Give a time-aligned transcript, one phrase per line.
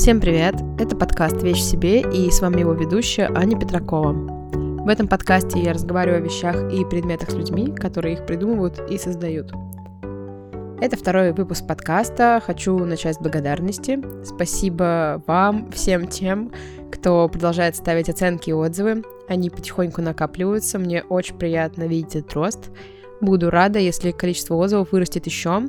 [0.00, 0.54] Всем привет!
[0.78, 4.14] Это подкаст «Вещь себе» и с вами его ведущая Аня Петракова.
[4.14, 8.96] В этом подкасте я разговариваю о вещах и предметах с людьми, которые их придумывают и
[8.96, 9.52] создают.
[10.80, 12.42] Это второй выпуск подкаста.
[12.42, 14.02] Хочу начать с благодарности.
[14.24, 16.50] Спасибо вам, всем тем,
[16.90, 19.04] кто продолжает ставить оценки и отзывы.
[19.28, 20.78] Они потихоньку накапливаются.
[20.78, 22.70] Мне очень приятно видеть этот рост.
[23.20, 25.68] Буду рада, если количество отзывов вырастет еще.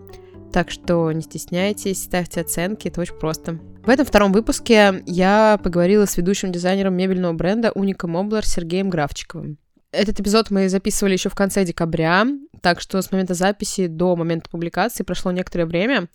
[0.53, 3.59] Так что не стесняйтесь, ставьте оценки, это очень просто.
[3.83, 9.57] В этом втором выпуске я поговорила с ведущим дизайнером мебельного бренда Уника Моблер Сергеем Графчиковым.
[9.91, 12.27] Этот эпизод мы записывали еще в конце декабря,
[12.61, 16.09] так что с момента записи до момента публикации прошло некоторое время.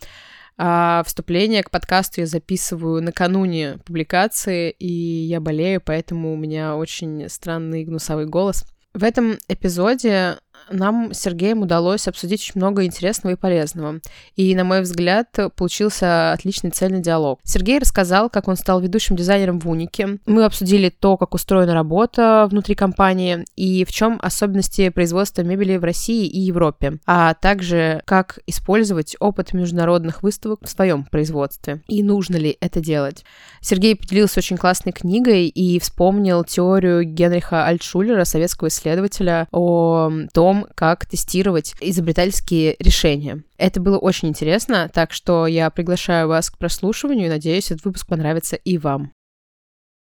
[0.57, 7.29] А вступление к подкасту я записываю накануне публикации, и я болею, поэтому у меня очень
[7.29, 8.65] странный гнусовый голос.
[8.95, 10.39] В этом эпизоде
[10.71, 14.01] нам с Сергеем удалось обсудить очень много интересного и полезного.
[14.37, 17.41] И, на мой взгляд, получился отличный цельный диалог.
[17.43, 20.19] Сергей рассказал, как он стал ведущим дизайнером в Унике.
[20.27, 25.85] Мы обсудили то, как устроена работа внутри компании и в чем особенности производства мебели в
[25.85, 32.37] России и Европе, а также как использовать опыт международных выставок в своем производстве и нужно
[32.37, 33.25] ли это делать.
[33.61, 40.67] Сергей поделился очень классной книгой и вспомнил теорию Генриха Альтшулера, советского исследователя, о том, том,
[40.75, 43.43] как тестировать изобретательские решения.
[43.59, 48.07] Это было очень интересно, так что я приглашаю вас к прослушиванию и надеюсь, этот выпуск
[48.07, 49.13] понравится и вам.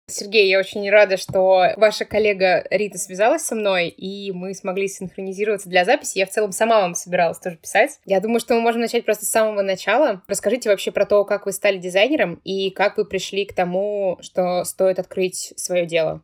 [0.08, 5.68] Сергей, я очень рада, что ваша коллега Рита связалась со мной, и мы смогли синхронизироваться
[5.70, 6.18] для записи.
[6.18, 7.98] Я в целом сама вам собиралась тоже писать.
[8.04, 10.22] Я думаю, что мы можем начать просто с самого начала.
[10.26, 14.64] Расскажите вообще про то, как вы стали дизайнером и как вы пришли к тому, что
[14.64, 16.22] стоит открыть свое дело.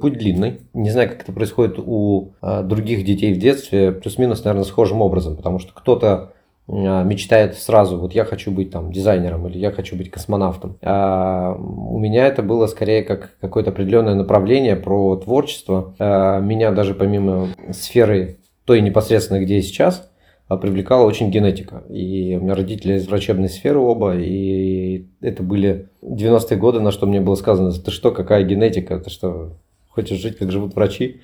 [0.00, 0.60] Путь длинный.
[0.72, 3.92] Не знаю, как это происходит у а, других детей в детстве.
[3.92, 5.36] Плюс-минус, наверное, схожим образом.
[5.36, 6.32] Потому что кто-то
[6.68, 10.78] а, мечтает сразу, вот я хочу быть там дизайнером или я хочу быть космонавтом.
[10.82, 15.94] А у меня это было скорее как какое-то определенное направление про творчество.
[15.98, 20.10] А, меня даже помимо сферы той непосредственно, где я сейчас,
[20.46, 21.82] а, привлекала очень генетика.
[21.88, 27.06] И у меня родители из врачебной сферы оба, и это были 90-е годы, на что
[27.06, 29.56] мне было сказано, ты что, какая генетика, ты что,
[29.90, 31.20] хочешь жить, как живут врачи.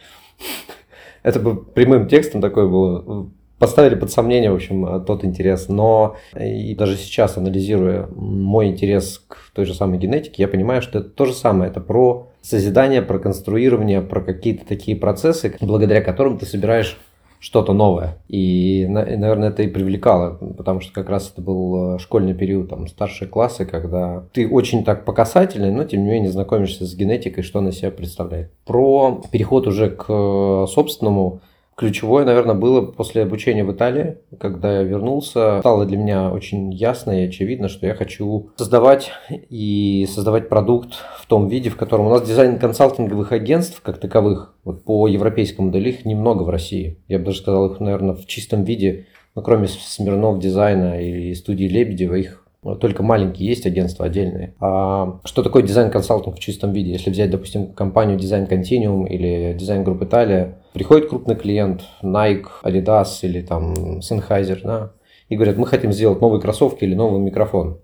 [1.23, 3.31] Это бы прямым текстом такое было.
[3.59, 5.69] Поставили под сомнение, в общем, тот интерес.
[5.69, 10.99] Но и даже сейчас, анализируя мой интерес к той же самой генетике, я понимаю, что
[10.99, 11.71] это то же самое.
[11.71, 16.99] Это про созидание, про конструирование, про какие-то такие процессы, благодаря которым ты собираешь
[17.47, 18.19] что-то новое.
[18.27, 22.89] И, наверное, это и привлекало, потому что как раз это был э, школьный период, там,
[22.89, 27.45] старшие классы, когда ты очень так по касательной, но тем не менее знакомишься с генетикой,
[27.45, 28.51] что она себя представляет.
[28.65, 31.41] Про переход уже к э, собственному
[31.77, 35.59] Ключевое, наверное, было после обучения в Италии, когда я вернулся.
[35.61, 39.11] Стало для меня очень ясно и очевидно, что я хочу создавать
[39.51, 44.55] и создавать продукт в том виде, в котором у нас дизайн консалтинговых агентств, как таковых,
[44.65, 46.97] вот по европейскому модели, их немного в России.
[47.09, 49.05] Я бы даже сказал, их, наверное, в чистом виде,
[49.35, 52.43] ну, кроме Смирнов дизайна и студии Лебедева, их
[52.81, 54.55] только маленькие есть агентства отдельные.
[54.61, 56.91] А что такое дизайн-консалтинг в чистом виде?
[56.91, 63.21] Если взять, допустим, компанию Design Continuum или Design Group Italia, приходит крупный клиент, Nike, Adidas
[63.23, 64.93] или там Sennheiser, да,
[65.31, 67.79] и говорят, мы хотим сделать новые кроссовки или новый микрофон.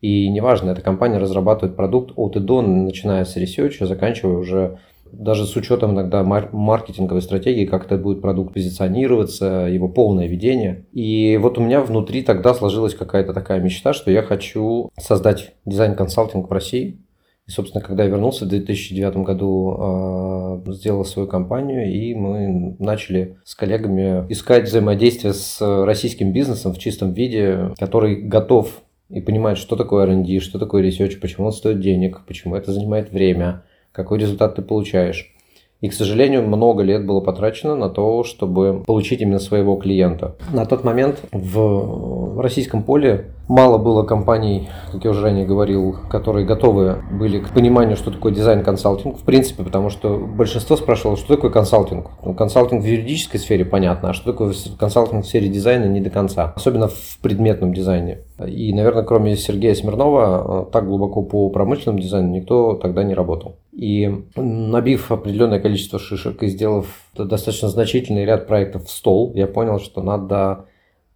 [0.00, 4.78] И неважно, эта компания разрабатывает продукт от и до, начиная с research'а, заканчивая уже
[5.10, 10.84] даже с учетом иногда маркетинговой стратегии, как это будет продукт позиционироваться, его полное ведение.
[10.92, 16.48] И вот у меня внутри тогда сложилась какая-то такая мечта, что я хочу создать дизайн-консалтинг
[16.48, 17.00] в России.
[17.48, 23.36] И, собственно, когда я вернулся в 2009 году, э, сделал свою компанию, и мы начали
[23.44, 29.76] с коллегами искать взаимодействие с российским бизнесом в чистом виде, который готов и понимает, что
[29.76, 33.62] такое R&D, что такое research, почему он стоит денег, почему это занимает время–
[33.96, 35.32] какой результат ты получаешь.
[35.80, 40.36] И, к сожалению, много лет было потрачено на то, чтобы получить именно своего клиента.
[40.52, 46.46] На тот момент в российском поле мало было компаний, как я уже ранее говорил, которые
[46.46, 51.50] готовы были к пониманию, что такое дизайн-консалтинг, в принципе, потому что большинство спрашивало, что такое
[51.50, 52.10] консалтинг.
[52.24, 56.10] Ну, консалтинг в юридической сфере понятно, а что такое консалтинг в сфере дизайна не до
[56.10, 58.20] конца, особенно в предметном дизайне.
[58.46, 63.56] И, наверное, кроме Сергея Смирнова, так глубоко по промышленному дизайну никто тогда не работал.
[63.72, 69.78] И набив определенное количество шишек и сделав достаточно значительный ряд проектов в стол, я понял,
[69.78, 70.66] что надо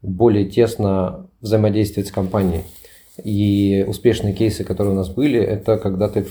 [0.02, 2.62] более тесно взаимодействовать с компанией.
[3.22, 6.26] И успешные кейсы, которые у нас были, это когда ты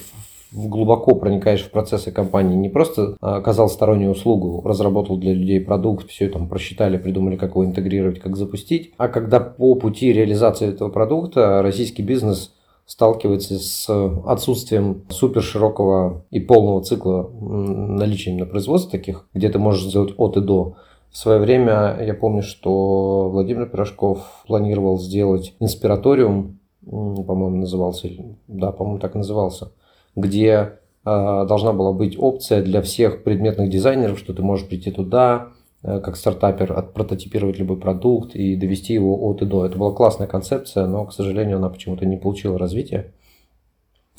[0.51, 6.29] глубоко проникаешь в процессы компании, не просто оказал стороннюю услугу, разработал для людей продукт, все
[6.29, 11.61] там просчитали, придумали, как его интегрировать, как запустить, а когда по пути реализации этого продукта
[11.61, 12.53] российский бизнес
[12.88, 13.88] сталкивается с
[14.25, 20.38] отсутствием супер широкого и полного цикла наличия на производстве таких, где ты можешь сделать от
[20.38, 20.75] и до.
[21.11, 28.09] В свое время я помню, что Владимир Пирожков планировал сделать инспираториум, по-моему, назывался,
[28.47, 29.71] да, по-моему, так назывался,
[30.15, 30.69] где э,
[31.06, 35.50] должна была быть опция для всех предметных дизайнеров, что ты можешь прийти туда,
[35.81, 39.65] Э, как стартапер отпрототипировать любой продукт и довести его от и до.
[39.65, 43.13] Это была классная концепция, но, к сожалению, она почему-то не получила развития.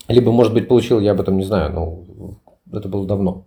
[0.09, 3.47] Либо, может быть, получил, я об этом не знаю, но это было давно.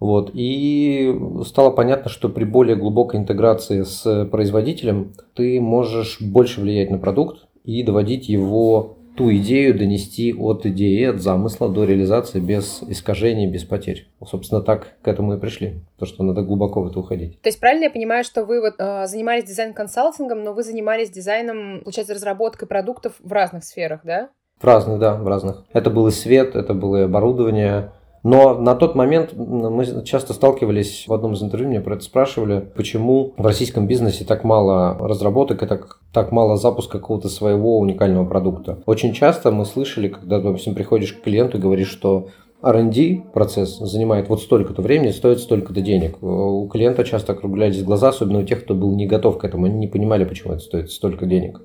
[0.00, 0.30] Вот.
[0.34, 1.14] И
[1.44, 7.46] стало понятно, что при более глубокой интеграции с производителем ты можешь больше влиять на продукт
[7.64, 13.64] и доводить его ту идею донести от идеи, от замысла до реализации без искажений, без
[13.64, 14.08] потерь.
[14.26, 17.38] Собственно, так к этому и пришли, то, что надо глубоко в это уходить.
[17.42, 21.80] То есть правильно я понимаю, что вы вот э, занимались дизайн-консалтингом, но вы занимались дизайном,
[21.82, 24.30] получается, разработкой продуктов в разных сферах, да?
[24.58, 25.64] В разных, да, в разных.
[25.72, 31.04] Это был и свет, это было и оборудование, но на тот момент мы часто сталкивались,
[31.06, 35.62] в одном из интервью меня про это спрашивали, почему в российском бизнесе так мало разработок
[35.62, 38.78] и так, так мало запуска какого-то своего уникального продукта.
[38.86, 42.28] Очень часто мы слышали, когда, допустим, приходишь к клиенту и говоришь, что
[42.62, 46.22] R&D процесс занимает вот столько-то времени, стоит столько-то денег.
[46.22, 49.78] У клиента часто округлялись глаза, особенно у тех, кто был не готов к этому, они
[49.78, 51.62] не понимали, почему это стоит столько денег.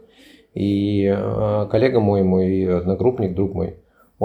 [0.53, 3.75] И э, коллега мой, мой одногруппник, друг мой,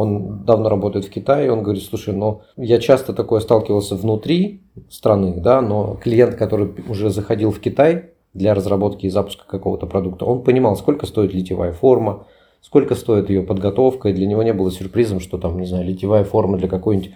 [0.00, 5.34] он давно работает в Китае, он говорит, слушай, ну, я часто такое сталкивался внутри страны,
[5.36, 10.42] да, но клиент, который уже заходил в Китай для разработки и запуска какого-то продукта, он
[10.42, 12.26] понимал, сколько стоит литьевая форма,
[12.60, 16.24] сколько стоит ее подготовка, и для него не было сюрпризом, что там, не знаю, литьевая
[16.24, 17.12] форма для какой-нибудь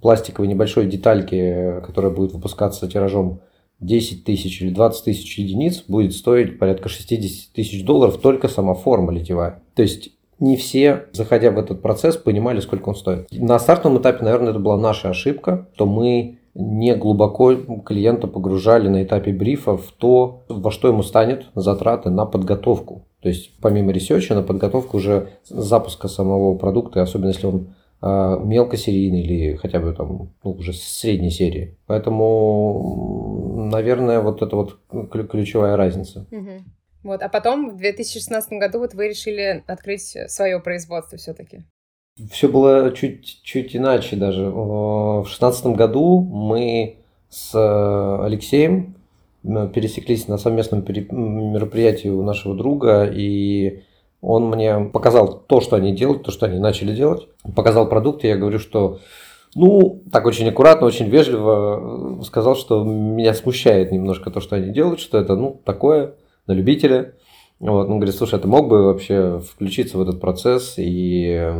[0.00, 3.40] пластиковой небольшой детальки, которая будет выпускаться тиражом
[3.80, 9.12] 10 тысяч или 20 тысяч единиц, будет стоить порядка 60 тысяч долларов только сама форма
[9.12, 9.62] литьевая.
[9.74, 13.28] То есть не все, заходя в этот процесс, понимали, сколько он стоит.
[13.30, 19.02] На стартовом этапе, наверное, это была наша ошибка, что мы не глубоко клиента погружали на
[19.04, 23.04] этапе брифа в то, во что ему станет затраты на подготовку.
[23.22, 29.22] То есть помимо research'а на подготовку уже запуска самого продукта, особенно если он э, мелкосерийный
[29.22, 31.76] или хотя бы там ну, уже средней серии.
[31.86, 34.78] Поэтому, наверное, вот это вот
[35.10, 36.26] ключевая разница.
[36.30, 36.50] Угу.
[37.02, 41.62] Вот, а потом в 2016 году вот вы решили открыть свое производство все-таки.
[42.30, 44.50] Все было чуть, чуть иначе даже.
[44.50, 46.96] В 2016 году мы
[47.28, 48.96] с э, Алексеем
[49.44, 53.84] пересеклись на совместном мероприятии у нашего друга, и
[54.20, 57.28] он мне показал то, что они делают, то, что они начали делать.
[57.54, 58.98] Показал продукт, и я говорю, что
[59.54, 64.98] ну, так очень аккуратно, очень вежливо сказал, что меня смущает немножко то, что они делают,
[64.98, 66.14] что это, ну, такое–
[66.48, 67.14] на любителя.
[67.60, 71.52] Вот, он говорит, слушай, а ты мог бы вообще включиться в этот процесс и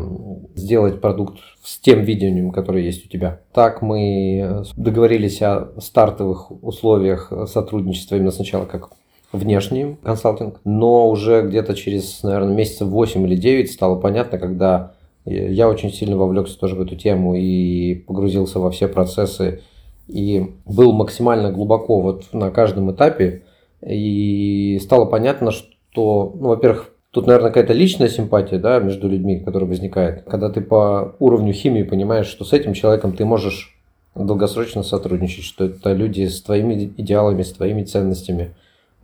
[0.55, 3.41] сделать продукт с тем видением, которое есть у тебя?
[3.53, 8.91] Так мы договорились о стартовых условиях сотрудничества именно сначала как
[9.33, 14.93] внешний консалтинг, но уже где-то через, наверное, месяца 8 или 9 стало понятно, когда
[15.25, 19.63] я очень сильно вовлекся тоже в эту тему и погрузился во все процессы
[20.07, 23.43] и был максимально глубоко вот на каждом этапе,
[23.81, 29.69] и стало понятно, что, ну, во-первых, Тут, наверное, какая-то личная симпатия да, между людьми, которая
[29.69, 30.25] возникает.
[30.25, 33.79] Когда ты по уровню химии понимаешь, что с этим человеком ты можешь
[34.15, 38.55] долгосрочно сотрудничать, что это люди с твоими идеалами, с твоими ценностями.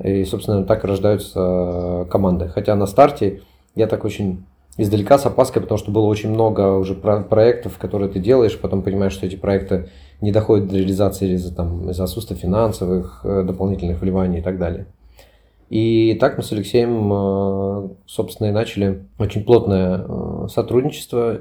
[0.02, 2.49] И, собственно, так рождаются команды.
[2.49, 3.40] Хотя на старте
[3.75, 4.45] я так очень
[4.76, 9.12] издалека с опаской, потому что было очень много уже проектов, которые ты делаешь, потом понимаешь,
[9.12, 9.88] что эти проекты
[10.21, 14.87] не доходят до реализации из-за там, из отсутствия финансовых, э, дополнительных вливаний и так далее.
[15.71, 21.40] И так мы с Алексеем, э, собственно, и начали очень плотное э, сотрудничество.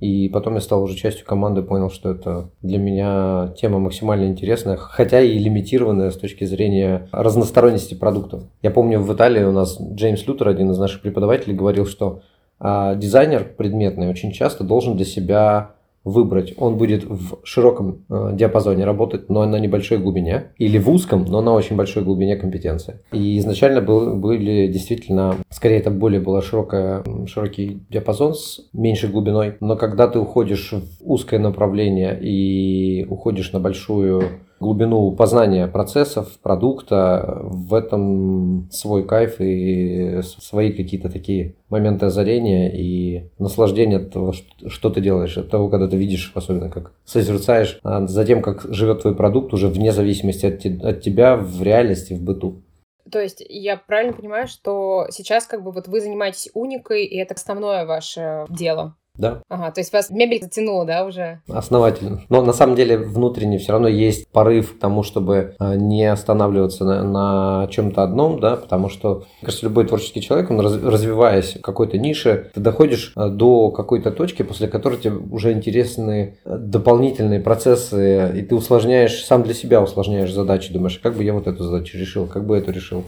[0.00, 4.76] И потом я стал уже частью команды, понял, что это для меня тема максимально интересная,
[4.76, 8.42] хотя и лимитированная с точки зрения разносторонности продуктов.
[8.60, 12.20] Я помню, в Италии у нас Джеймс Лютер, один из наших преподавателей, говорил, что
[12.60, 15.72] а дизайнер предметный очень часто должен для себя
[16.04, 16.54] выбрать.
[16.56, 21.40] Он будет в широком э, диапазоне работать, но на небольшой глубине, или в узком, но
[21.40, 23.00] на очень большой глубине компетенции.
[23.12, 29.56] И изначально был, были действительно, скорее это более было широкое, широкий диапазон с меньшей глубиной,
[29.60, 34.24] но когда ты уходишь в узкое направление и уходишь на большую
[34.60, 43.30] глубину познания процессов, продукта, в этом свой кайф и свои какие-то такие моменты озарения и
[43.38, 44.32] наслаждения от того,
[44.66, 48.62] что ты делаешь, от того, когда ты видишь, особенно как созерцаешь, а за тем, как
[48.72, 52.62] живет твой продукт уже вне зависимости от, от тебя в реальности, в быту.
[53.10, 57.34] То есть я правильно понимаю, что сейчас как бы вот вы занимаетесь уникой, и это
[57.34, 58.96] основное ваше дело?
[59.16, 59.42] Да.
[59.48, 61.40] Ага, то есть вас мебель затянула, да, уже?
[61.48, 62.22] Основательно.
[62.28, 66.84] Но на самом деле внутренне все равно есть порыв к тому, чтобы а, не останавливаться
[66.84, 71.56] на, на чем-то одном, да, потому что, мне кажется, любой творческий человек, он раз, развиваясь
[71.56, 76.58] в какой-то нише, ты доходишь а, до какой-то точки, после которой тебе уже интересны а,
[76.58, 81.46] дополнительные процессы, и ты усложняешь, сам для себя усложняешь задачи, думаешь, как бы я вот
[81.46, 83.04] эту задачу решил, как бы эту решил.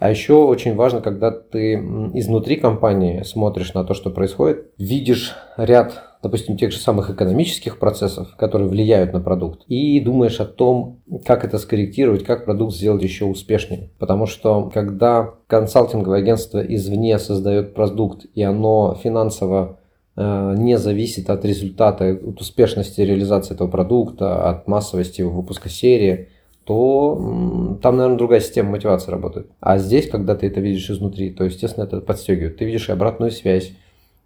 [0.00, 1.74] А еще очень важно, когда ты
[2.14, 8.34] изнутри компании смотришь на то, что происходит, видишь ряд, допустим, тех же самых экономических процессов,
[8.38, 13.26] которые влияют на продукт, и думаешь о том, как это скорректировать, как продукт сделать еще
[13.26, 13.90] успешнее.
[13.98, 19.80] Потому что когда консалтинговое агентство извне создает продукт, и оно финансово
[20.16, 26.28] э, не зависит от результата, от успешности реализации этого продукта, от массовости его выпуска серии,
[26.70, 29.48] то там, наверное, другая система мотивации работает.
[29.58, 32.58] А здесь, когда ты это видишь изнутри, то, естественно, это подстегивает.
[32.58, 33.72] Ты видишь и обратную связь,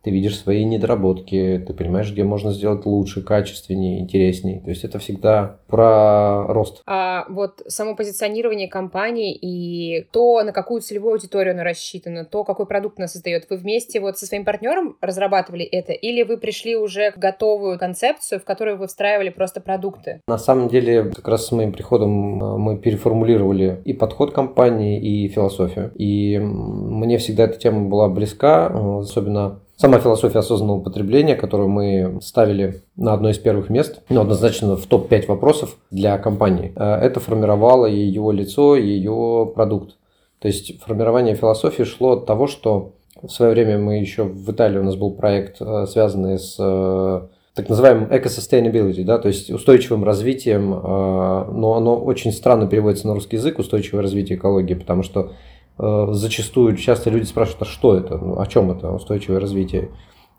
[0.04, 4.60] ты видишь свои недоработки, ты понимаешь, где можно сделать лучше, качественнее, интереснее.
[4.60, 6.82] То есть это всегда про рост.
[6.86, 12.66] А вот само позиционирование компании и то, на какую целевую аудиторию она рассчитана, то, какой
[12.66, 17.10] продукт она создает, вы вместе вот со своим партнером разрабатывали это, или вы пришли уже
[17.10, 20.20] к готовую концепцию, в которую вы встраивали просто продукты?
[20.28, 25.28] На самом деле, как раз с моим приходом э, мы переформулировали и подход компании, и
[25.28, 25.92] философию.
[25.94, 32.20] И мне всегда эта тема была близка, э, особенно Сама философия осознанного потребления, которую мы
[32.22, 37.18] ставили на одно из первых мест, ну, однозначно в топ-5 вопросов для компании, э, это
[37.18, 39.96] формировало ее лицо, ее продукт.
[40.38, 44.78] То есть формирование философии шло от того, что в свое время мы еще в Италии
[44.78, 47.22] у нас был проект, э, связанный с э,
[47.56, 53.36] так называемым eco-sustainability, да, то есть устойчивым развитием, но оно очень странно переводится на русский
[53.36, 55.30] язык, устойчивое развитие экологии, потому что
[55.78, 59.90] зачастую часто люди спрашивают, а что это, ну, о чем это устойчивое развитие.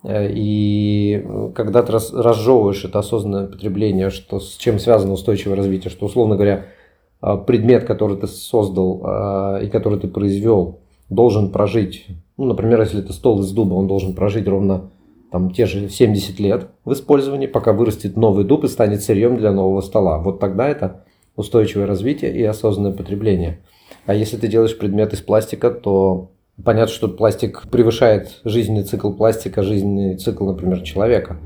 [0.04, 6.06] Э, и когда ты разжевываешь это осознанное потребление, что, с чем связано устойчивое развитие, что,
[6.06, 6.68] условно говоря,
[7.22, 9.00] э, предмет, который ты создал
[9.62, 14.13] и который ты произвел, должен прожить, ну, например, если это стол из дуба, он должен
[14.13, 14.89] прожить ровно
[15.32, 19.51] там, те же 70 лет в использовании, пока вырастет новый дуб и станет сырьем для
[19.51, 20.20] нового стола.
[20.20, 21.04] Вот тогда это
[21.36, 23.60] устойчивое развитие и осознанное потребление–
[24.05, 26.29] а если ты делаешь предмет из пластика, то
[26.63, 31.38] понятно, что пластик превышает жизненный цикл пластика, жизненный цикл, например, человека.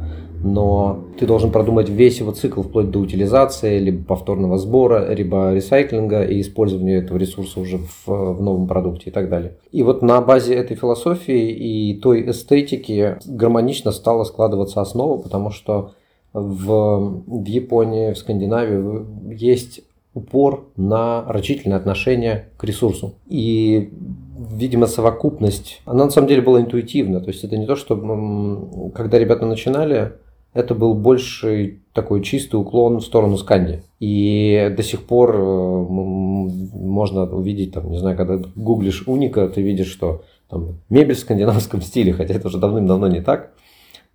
[0.42, 6.24] Но ты должен продумать весь его цикл вплоть до утилизации, либо повторного сбора, либо ресайклинга
[6.24, 9.58] и использования этого ресурса уже в, в новом продукте и так далее.
[9.72, 15.92] И вот на базе этой философии и той эстетики гармонично стала складываться основа, потому что
[16.32, 19.82] в, в Японии, в Скандинавии есть
[20.14, 23.16] упор на рачительное отношение к ресурсу.
[23.28, 23.92] И,
[24.38, 27.22] видимо, совокупность, она на самом деле была интуитивна.
[27.22, 30.14] То есть это не то, что когда ребята начинали,
[30.54, 33.84] это был больше такой чистый уклон в сторону Сканди.
[34.00, 39.92] И до сих пор э, можно увидеть, там, не знаю, когда гуглишь уника, ты видишь,
[39.92, 43.52] что там, мебель в скандинавском стиле, хотя это уже давным-давно не так,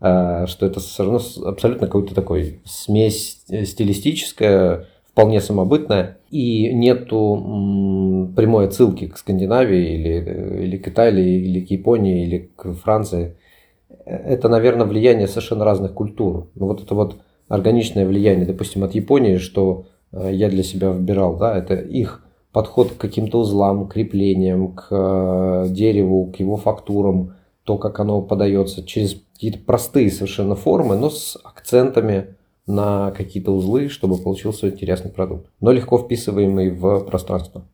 [0.01, 8.67] э, что это все равно абсолютно какой-то такой смесь стилистическая, вполне самобытная, и нету прямой
[8.67, 13.37] отсылки к Скандинавии или, или к Италии, или к Японии, или к Франции.
[14.05, 16.49] Это, наверное, влияние совершенно разных культур.
[16.57, 21.37] Но вот это вот органичное влияние, допустим, от Японии, что э, я для себя выбирал,
[21.37, 27.79] да, это их подход к каким-то узлам, креплениям, к э, дереву, к его фактурам, то,
[27.79, 32.35] как оно подается через какие-то простые совершенно формы, но с акцентами
[32.67, 37.69] на какие-то узлы, чтобы получился интересный продукт, но легко вписываемый в пространство.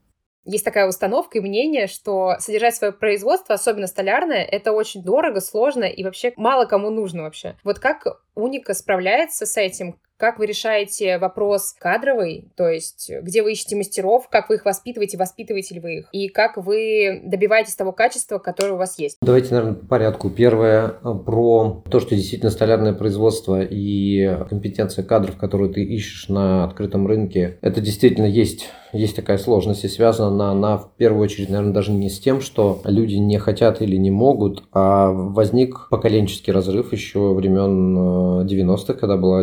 [0.45, 5.85] Есть такая установка и мнение, что содержать свое производство, особенно столярное, это очень дорого, сложно
[5.85, 7.57] и вообще мало кому нужно вообще.
[7.63, 10.01] Вот как Уника справляется с этим?
[10.21, 15.17] Как вы решаете вопрос кадровый, то есть где вы ищете мастеров, как вы их воспитываете,
[15.17, 19.17] воспитываете ли вы их, и как вы добиваетесь того качества, которое у вас есть?
[19.23, 20.29] Давайте, наверное, по порядку.
[20.29, 26.65] Первое э, про то, что действительно столярное производство и компетенция кадров, которую ты ищешь на
[26.65, 31.73] открытом рынке, это действительно есть есть такая сложность и связана она в первую очередь, наверное,
[31.73, 36.93] даже не с тем, что люди не хотят или не могут, а возник поколенческий разрыв
[36.93, 39.43] еще времен 90-х, э, когда была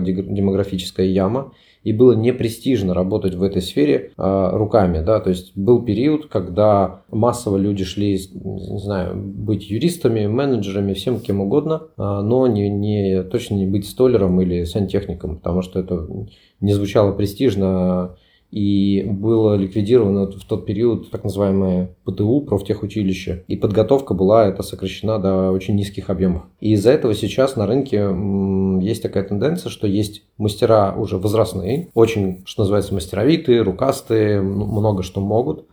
[0.68, 5.84] демографическая яма, и было непрестижно работать в этой сфере э, руками, да, то есть был
[5.84, 12.48] период, когда массово люди шли, не знаю, быть юристами, менеджерами, всем кем угодно, э, но
[12.48, 16.08] не, не, точно не быть столером или сантехником, потому что это
[16.60, 18.18] не звучало престижно,
[18.52, 25.20] и было ликвидировано в тот период так называемое ПТУ, профтехучилище, и подготовка была это сокращена
[25.20, 26.44] до очень низких объемов.
[26.60, 28.10] И из-за этого сейчас на рынке
[28.82, 35.20] есть такая тенденция, что есть мастера уже возрастные, очень, что называется, мастеровитые, рукастые, много что
[35.20, 35.66] могут,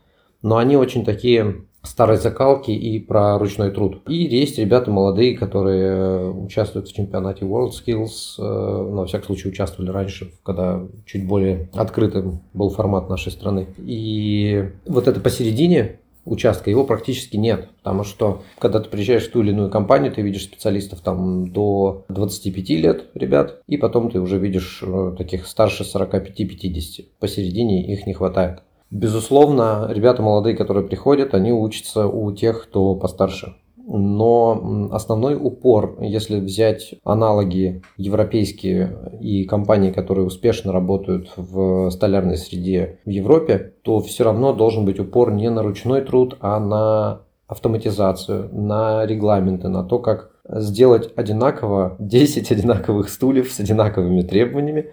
[0.42, 4.02] но они очень такие старой закалки и про ручной труд.
[4.08, 9.48] И есть ребята молодые, которые э, участвуют в чемпионате World Skills, э, на всякий случай
[9.48, 13.68] участвовали раньше, когда чуть более открытым был формат нашей страны.
[13.78, 17.68] И вот это посередине участка, его практически нет.
[17.82, 22.04] Потому что, когда ты приезжаешь в ту или иную компанию, ты видишь специалистов там до
[22.08, 27.06] 25 лет, ребят, и потом ты уже видишь э, таких старше 45-50.
[27.20, 28.62] Посередине их не хватает.
[28.94, 33.56] Безусловно, ребята молодые, которые приходят, они учатся у тех, кто постарше.
[33.76, 43.00] Но основной упор, если взять аналоги европейские и компании, которые успешно работают в столярной среде
[43.04, 48.48] в Европе, то все равно должен быть упор не на ручной труд, а на автоматизацию,
[48.52, 54.92] на регламенты, на то, как сделать одинаково 10 одинаковых стульев с одинаковыми требованиями,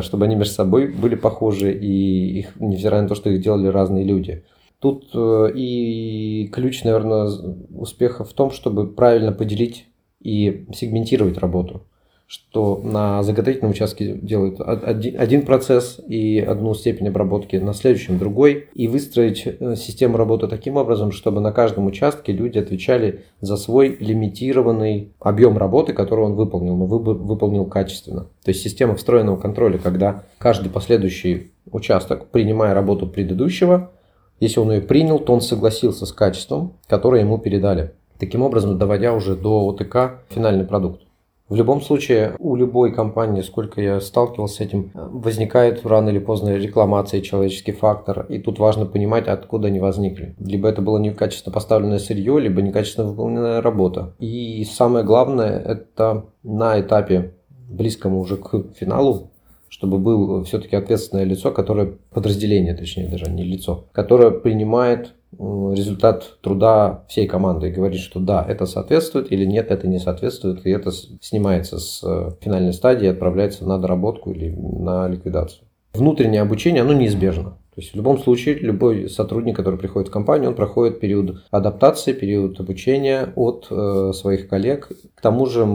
[0.00, 4.04] чтобы они между собой были похожи, и их, невзирая на то, что их делали разные
[4.04, 4.44] люди.
[4.78, 7.30] Тут э, и ключ, наверное,
[7.74, 9.86] успеха в том, чтобы правильно поделить
[10.20, 11.86] и сегментировать работу
[12.26, 18.88] что на заготовительном участке делают один процесс и одну степень обработки, на следующем другой, и
[18.88, 25.12] выстроить э, систему работы таким образом, чтобы на каждом участке люди отвечали за свой лимитированный
[25.20, 28.26] объем работы, который он выполнил, но выполнил качественно.
[28.44, 33.92] То есть система встроенного контроля, когда каждый последующий участок, принимая работу предыдущего,
[34.40, 37.92] если он ее принял, то он согласился с качеством, которое ему передали.
[38.18, 41.05] Таким образом, доводя уже до ОТК финальный продукт.
[41.48, 46.56] В любом случае, у любой компании, сколько я сталкивался с этим, возникает рано или поздно
[46.56, 48.26] рекламация, человеческий фактор.
[48.28, 50.34] И тут важно понимать, откуда они возникли.
[50.40, 54.14] Либо это было некачественно поставленное сырье, либо некачественно выполненная работа.
[54.18, 59.30] И самое главное, это на этапе близкому уже к финалу
[59.68, 67.04] чтобы был все-таки ответственное лицо, которое подразделение, точнее даже не лицо, которое принимает результат труда
[67.08, 70.90] всей команды и говорит, что да, это соответствует или нет, это не соответствует, и это
[70.90, 75.66] снимается с э, финальной стадии и отправляется на доработку или на ликвидацию.
[75.94, 77.58] Внутреннее обучение, оно неизбежно.
[77.76, 82.14] То есть в любом случае любой сотрудник, который приходит в компанию, он проходит период адаптации,
[82.14, 84.88] период обучения от э, своих коллег.
[85.14, 85.68] К тому же,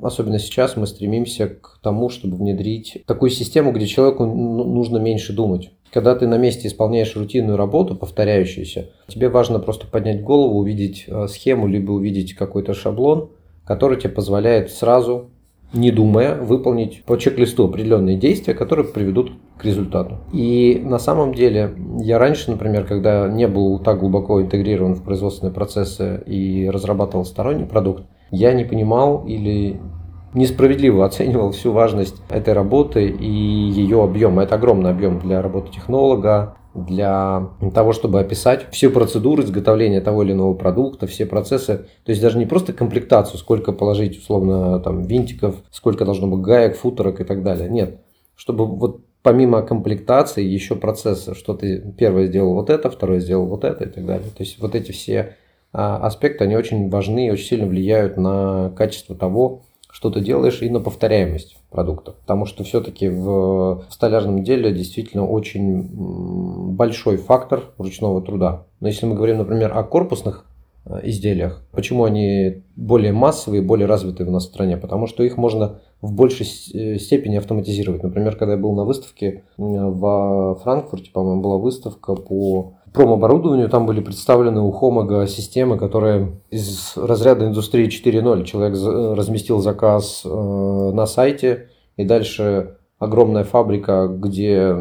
[0.00, 5.34] особенно сейчас, мы стремимся к тому, чтобы внедрить такую систему, где человеку ну, нужно меньше
[5.34, 5.72] думать.
[5.92, 11.26] Когда ты на месте исполняешь рутинную работу, повторяющуюся, тебе важно просто поднять голову, увидеть э,
[11.28, 13.28] схему, либо увидеть какой-то шаблон,
[13.66, 15.28] который тебе позволяет сразу
[15.74, 20.18] не думая, выполнить по чек-листу определенные действия, которые приведут к результату.
[20.32, 25.52] И на самом деле я раньше, например, когда не был так глубоко интегрирован в производственные
[25.52, 29.80] процессы и разрабатывал сторонний продукт, я не понимал или
[30.34, 34.40] несправедливо оценивал всю важность этой работы и ее объем.
[34.40, 40.32] Это огромный объем для работы технолога, для того, чтобы описать всю процедуру изготовления того или
[40.32, 41.86] иного продукта, все процессы.
[42.04, 46.76] То есть даже не просто комплектацию, сколько положить условно там винтиков, сколько должно быть гаек,
[46.76, 47.68] футерок и так далее.
[47.68, 48.00] Нет.
[48.34, 53.64] Чтобы вот помимо комплектации еще процессы, что ты первое сделал вот это, второе сделал вот
[53.64, 54.28] это и так далее.
[54.28, 55.36] То есть вот эти все
[55.72, 60.60] а, аспекты, они очень важны и очень сильно влияют на качество того, что ты делаешь,
[60.60, 62.12] и на повторяемость продукта.
[62.12, 65.88] Потому что все-таки в столярном деле действительно очень
[66.74, 68.66] большой фактор ручного труда.
[68.80, 70.44] Но если мы говорим, например, о корпусных
[71.02, 71.62] изделиях.
[71.72, 74.76] Почему они более массовые, более развитые в нашей стране?
[74.76, 78.02] Потому что их можно в большей э, степени автоматизировать.
[78.02, 83.68] Например, когда я был на выставке в Франкфурте, по-моему, была выставка по промоборудованию.
[83.68, 88.44] Там были представлены у Хомага системы, которые из разряда индустрии 4.0.
[88.44, 88.78] Человек
[89.18, 94.74] разместил заказ э, на сайте, и дальше огромная фабрика, где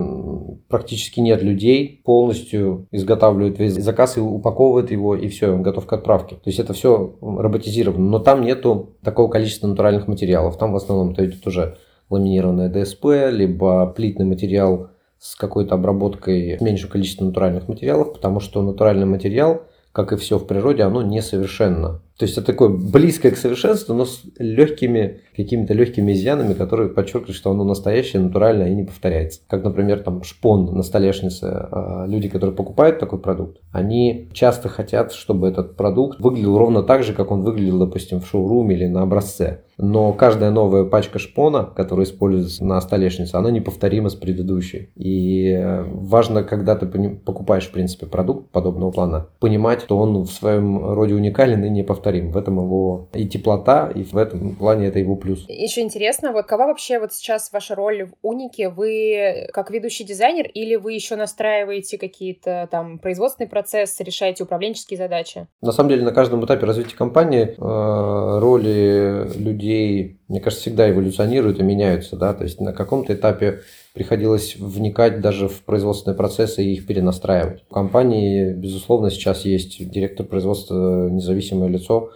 [0.70, 5.94] практически нет людей, полностью изготавливает весь заказ и упаковывает его, и все, он готов к
[5.94, 6.36] отправке.
[6.36, 8.10] То есть это все роботизировано.
[8.10, 10.58] Но там нету такого количества натуральных материалов.
[10.58, 11.78] Там в основном это идет уже
[12.10, 19.06] ламинированное ДСП, либо плитный материал с какой-то обработкой меньшего количества натуральных материалов, потому что натуральный
[19.06, 22.02] материал, как и все в природе, оно несовершенно.
[22.18, 27.36] То есть это такое близкое к совершенству, но с легкими, какими-то легкими изъянами, которые подчеркивают,
[27.36, 29.42] что оно настоящее, натуральное и не повторяется.
[29.48, 31.46] Как, например, там шпон на столешнице.
[31.46, 37.04] А, люди, которые покупают такой продукт, они часто хотят, чтобы этот продукт выглядел ровно так
[37.04, 39.62] же, как он выглядел, допустим, в шоуруме или на образце.
[39.78, 44.90] Но каждая новая пачка шпона, которая используется на столешнице, она неповторима с предыдущей.
[44.96, 50.32] И э, важно, когда ты покупаешь, в принципе, продукт подобного плана, понимать, что он в
[50.32, 52.03] своем роде уникален и неповторим.
[52.04, 55.46] В этом его и теплота, и в этом плане это его плюс.
[55.48, 58.70] Еще интересно, вот какова вообще вот сейчас ваша роль в Унике?
[58.70, 65.48] Вы как ведущий дизайнер или вы еще настраиваете какие-то там производственные процессы, решаете управленческие задачи?
[65.62, 71.60] На самом деле на каждом этапе развития компании э, роли людей, мне кажется, всегда эволюционируют
[71.60, 72.16] и меняются.
[72.16, 72.34] Да?
[72.34, 73.62] То есть на каком-то этапе
[73.94, 77.64] приходилось вникать даже в производственные процессы и их перенастраивать.
[77.70, 82.10] В компании, безусловно, сейчас есть директор производства, независимое лицо,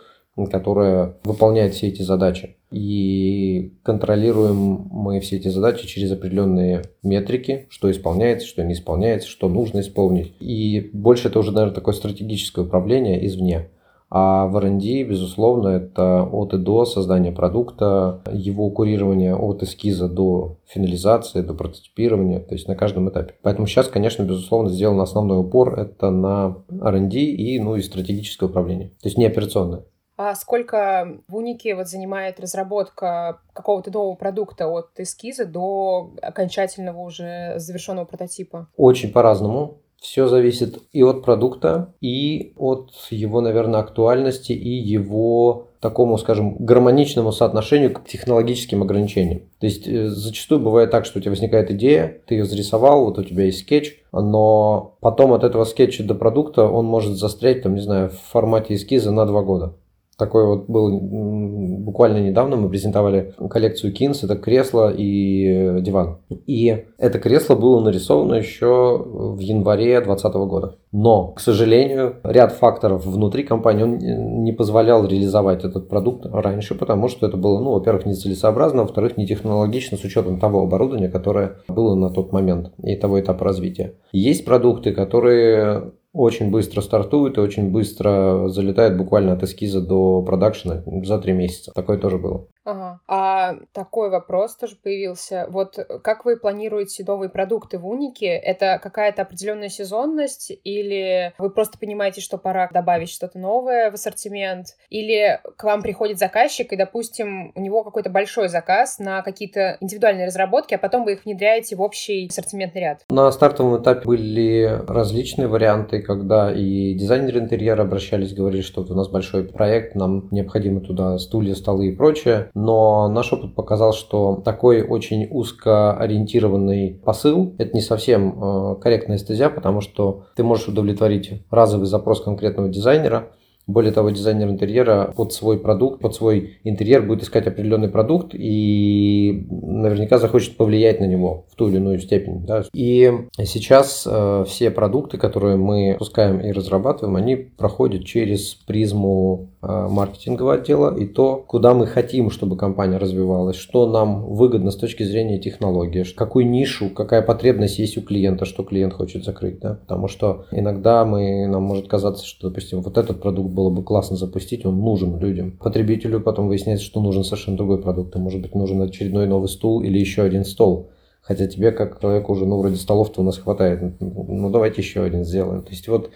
[0.52, 2.58] которое выполняет все эти задачи.
[2.70, 9.48] И контролируем мы все эти задачи через определенные метрики, что исполняется, что не исполняется, что
[9.48, 10.34] нужно исполнить.
[10.40, 13.70] И больше это уже, наверное, такое стратегическое управление извне.
[14.10, 20.58] А в R&D, безусловно, это от и до создания продукта, его курирование от эскиза до
[20.66, 23.36] финализации, до прототипирования, то есть на каждом этапе.
[23.42, 28.90] Поэтому сейчас, конечно, безусловно, сделан основной упор это на R&D и, ну, и стратегическое управление,
[29.02, 29.84] то есть не операционное.
[30.20, 37.54] А сколько в Унике вот занимает разработка какого-то нового продукта от эскиза до окончательного уже
[37.58, 38.68] завершенного прототипа?
[38.76, 39.82] Очень по-разному.
[40.00, 47.32] Все зависит и от продукта, и от его, наверное, актуальности, и его такому, скажем, гармоничному
[47.32, 49.42] соотношению к технологическим ограничениям.
[49.60, 53.20] То есть э, зачастую бывает так, что у тебя возникает идея, ты ее зарисовал, вот
[53.20, 57.76] у тебя есть скетч, но потом от этого скетча до продукта он может застрять, там,
[57.76, 59.74] не знаю, в формате эскиза на два года.
[60.18, 66.18] Такой вот был буквально недавно, мы презентовали коллекцию Kins, это кресло и э, диван.
[66.48, 70.76] И это кресло было нарисовано еще в январе 2020 года.
[70.92, 73.98] Но, к сожалению, ряд факторов внутри компании он
[74.44, 79.28] не позволял реализовать этот продукт раньше, потому что это было, ну, во-первых, нецелесообразно, во-вторых, не
[79.28, 83.94] технологично с учетом того оборудования, которое было на тот момент и того этапа развития.
[84.12, 90.84] Есть продукты, которые очень быстро стартует и очень быстро залетает буквально от эскиза до продакшена
[91.04, 91.72] за три месяца.
[91.74, 92.48] Такое тоже было.
[92.68, 93.00] Ага.
[93.08, 95.48] А такой вопрос тоже появился.
[95.50, 98.28] Вот как вы планируете новые продукты в Унике?
[98.28, 104.76] Это какая-то определенная сезонность или вы просто понимаете, что пора добавить что-то новое в ассортимент?
[104.90, 110.28] Или к вам приходит заказчик и, допустим, у него какой-то большой заказ на какие-то индивидуальные
[110.28, 113.06] разработки, а потом вы их внедряете в общий ассортиментный ряд?
[113.10, 118.94] На стартовом этапе были различные варианты, когда и дизайнеры интерьера обращались, говорили, что вот у
[118.94, 124.42] нас большой проект, нам необходимо туда стулья, столы и прочее но наш опыт показал, что
[124.44, 130.68] такой очень узко ориентированный посыл– это не совсем э, корректная стезя, потому что ты можешь
[130.68, 133.28] удовлетворить разовый запрос конкретного дизайнера,
[133.68, 139.46] более того, дизайнер интерьера под свой продукт, под свой интерьер будет искать определенный продукт и
[139.50, 142.46] наверняка захочет повлиять на него в ту или иную степень.
[142.46, 142.64] Да?
[142.74, 143.12] И
[143.44, 150.98] сейчас э, все продукты, которые мы пускаем и разрабатываем, они проходят через призму маркетингового отдела
[150.98, 156.04] и то, куда мы хотим, чтобы компания развивалась, что нам выгодно с точки зрения технологии,
[156.16, 159.60] какую нишу, какая потребность есть у клиента, что клиент хочет закрыть.
[159.60, 159.76] Да?
[159.76, 164.16] Потому что иногда мы, нам может казаться, что, допустим, вот этот продукт было бы классно
[164.16, 165.52] запустить, он нужен людям.
[165.52, 168.16] Потребителю потом выясняется, что нужен совершенно другой продукт.
[168.16, 170.92] И может быть нужен очередной новый стул или еще один стол.
[171.22, 174.00] Хотя тебе, как человеку, уже, ну, вроде столов-то у нас хватает.
[174.00, 175.62] Ну, давайте еще один сделаем.
[175.62, 176.10] То есть вот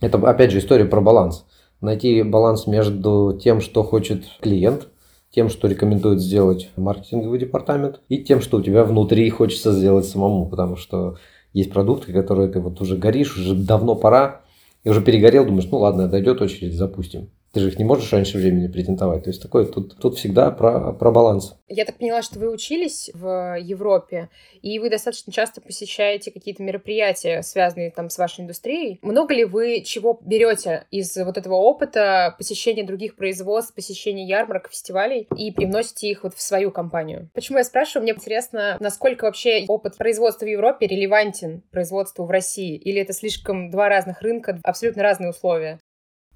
[0.00, 1.44] это, опять же, история про баланс.
[1.80, 4.88] Найти баланс между тем, что хочет клиент,
[5.30, 10.48] тем, что рекомендует сделать маркетинговый департамент, и тем, что у тебя внутри хочется сделать самому,
[10.48, 11.16] потому что
[11.52, 14.42] есть продукты, которые ты вот уже горишь, уже давно пора,
[14.84, 17.30] и уже перегорел, думаешь, ну ладно, дойдет очередь, запустим.
[17.56, 19.24] Ты же их не можешь раньше времени презентовать.
[19.24, 21.56] То есть такое тут, тут всегда про, про баланс.
[21.68, 24.28] Я так поняла, что вы учились в Европе,
[24.60, 28.98] и вы достаточно часто посещаете какие-то мероприятия, связанные там с вашей индустрией.
[29.00, 35.26] Много ли вы чего берете из вот этого опыта посещения других производств, посещения ярмарок, фестивалей
[35.34, 37.30] и привносите их вот в свою компанию?
[37.32, 38.02] Почему я спрашиваю?
[38.02, 42.76] Мне интересно, насколько вообще опыт производства в Европе релевантен производству в России?
[42.76, 45.80] Или это слишком два разных рынка, абсолютно разные условия?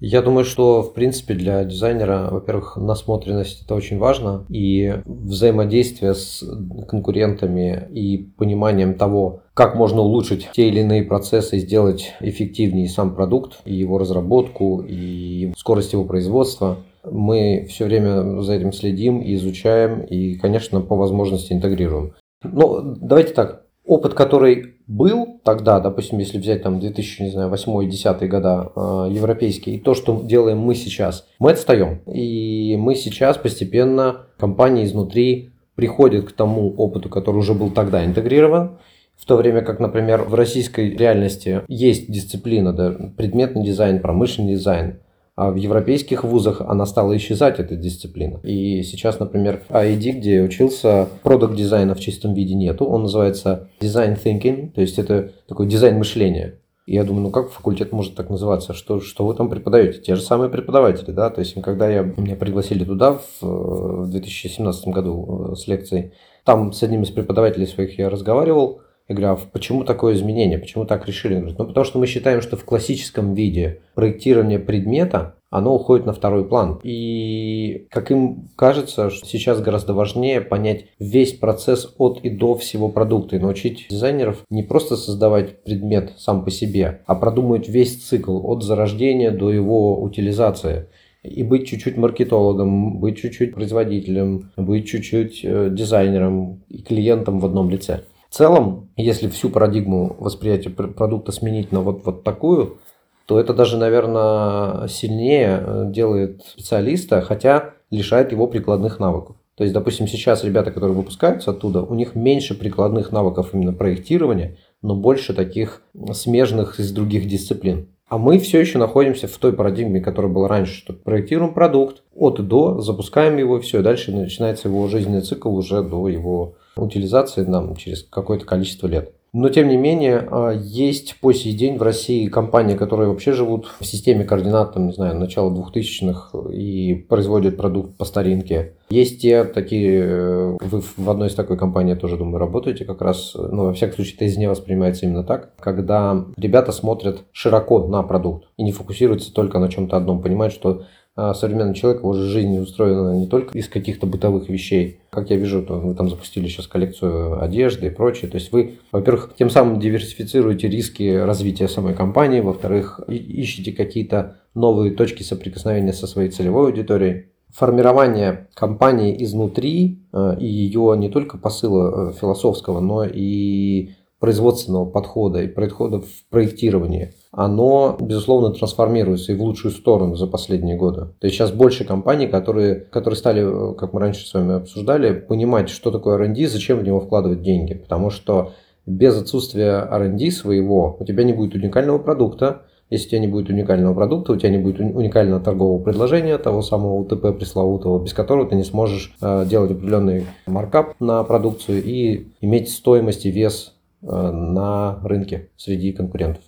[0.01, 6.43] Я думаю, что, в принципе, для дизайнера, во-первых, насмотренность это очень важно, и взаимодействие с
[6.89, 13.59] конкурентами и пониманием того, как можно улучшить те или иные процессы, сделать эффективнее сам продукт,
[13.63, 20.35] и его разработку, и скорость его производства– Мы все время за этим следим, изучаем и,
[20.35, 22.13] конечно, по возможности интегрируем.
[22.43, 29.75] Ну, давайте так, опыт, который был тогда, допустим, если взять там 2008-2010 года э, европейский,
[29.75, 32.01] и то, что делаем мы сейчас, мы отстаем.
[32.11, 38.79] И мы сейчас постепенно, компании изнутри приходят к тому опыту, который уже был тогда интегрирован,
[39.15, 44.99] в то время как, например, в российской реальности есть дисциплина, да, предметный дизайн, промышленный дизайн,
[45.35, 48.39] а в европейских вузах она стала исчезать, эта дисциплина.
[48.43, 52.85] И сейчас, например, в IED, где я учился, product design'а в чистом виде нету.
[52.85, 56.55] Он называется Design Thinking, то есть это такой дизайн мышления.
[56.85, 58.73] И я думаю, ну как факультет может так называться?
[58.73, 59.99] Что, что вы там преподаете?
[59.99, 61.29] Те же самые преподаватели, да?
[61.29, 66.11] То есть, когда я, меня пригласили туда в, в 2017 году э, с лекцией,
[66.43, 70.57] там с одним из преподавателей своих я разговаривал, я говорю, а почему такое изменение?
[70.57, 71.35] Почему так решили?
[71.35, 76.45] Ну, потому что мы считаем, что в классическом виде проектирование предмета, оно уходит на второй
[76.45, 76.79] план.
[76.83, 82.87] И, как им кажется, что сейчас гораздо важнее понять весь процесс от и до всего
[82.87, 88.39] продукта и научить дизайнеров не просто создавать предмет сам по себе, а продумать весь цикл
[88.49, 90.87] от зарождения до его утилизации
[91.23, 97.69] и быть чуть-чуть маркетологом, быть чуть-чуть производителем, быть чуть-чуть э, дизайнером и клиентом в одном
[97.69, 98.01] лице.
[98.31, 102.77] В целом, если всю парадигму восприятия продукта сменить на вот, вот такую,
[103.25, 109.35] то это даже, наверное, сильнее э, делает специалиста, хотя лишает его прикладных навыков.
[109.55, 114.55] То есть, допустим, сейчас ребята, которые выпускаются оттуда, у них меньше прикладных навыков именно проектирования,
[114.81, 115.81] но больше таких
[116.13, 117.89] смежных из других дисциплин.
[118.07, 122.39] А мы все еще находимся в той парадигме, которая была раньше, что проектируем продукт от
[122.39, 126.55] и до, запускаем его, и все, и дальше начинается его жизненный цикл уже до его
[126.81, 129.13] утилизации нам через какое-то количество лет.
[129.33, 133.71] Но, тем не менее, а, есть по сей день в России компании, которые вообще живут
[133.79, 138.73] в системе координат, там, не знаю, начала 2000-х и производят продукт по старинке.
[138.89, 143.31] Есть те такие, э, вы в одной из такой компании, тоже, думаю, работаете как раз,
[143.35, 148.03] ну, во всяком случае, это из нее воспринимается именно так, когда ребята смотрят широко на
[148.03, 150.83] продукт и не фокусируются только на чем-то одном, понимают, что
[151.15, 155.01] а современный человек, его жизнь устроена не только из каких-то бытовых вещей.
[155.09, 158.31] Как я вижу, то вы там запустили сейчас коллекцию одежды и прочее.
[158.31, 164.91] То есть вы, во-первых, тем самым диверсифицируете риски развития самой компании, во-вторых, ищете какие-то новые
[164.93, 167.25] точки соприкосновения со своей целевой аудиторией.
[167.49, 175.41] Формирование компании изнутри э, и ее не только посыла э, философского, но и производственного подхода
[175.41, 181.07] и подхода в проектировании, оно, безусловно, трансформируется и в лучшую сторону за последние годы.
[181.19, 185.69] То есть сейчас больше компаний, которые, которые стали, как мы раньше с вами обсуждали, понимать,
[185.69, 187.73] что такое R&D, зачем в него вкладывать деньги.
[187.73, 188.51] Потому что
[188.85, 193.49] без отсутствия R&D своего у тебя не будет уникального продукта, если у тебя не будет
[193.49, 198.49] уникального продукта, у тебя не будет уникального торгового предложения, того самого УТП пресловутого, без которого
[198.49, 203.71] ты не сможешь э, делать определенный маркап на продукцию и иметь стоимость и вес
[204.03, 206.43] Э, на рынке среди конкурентов.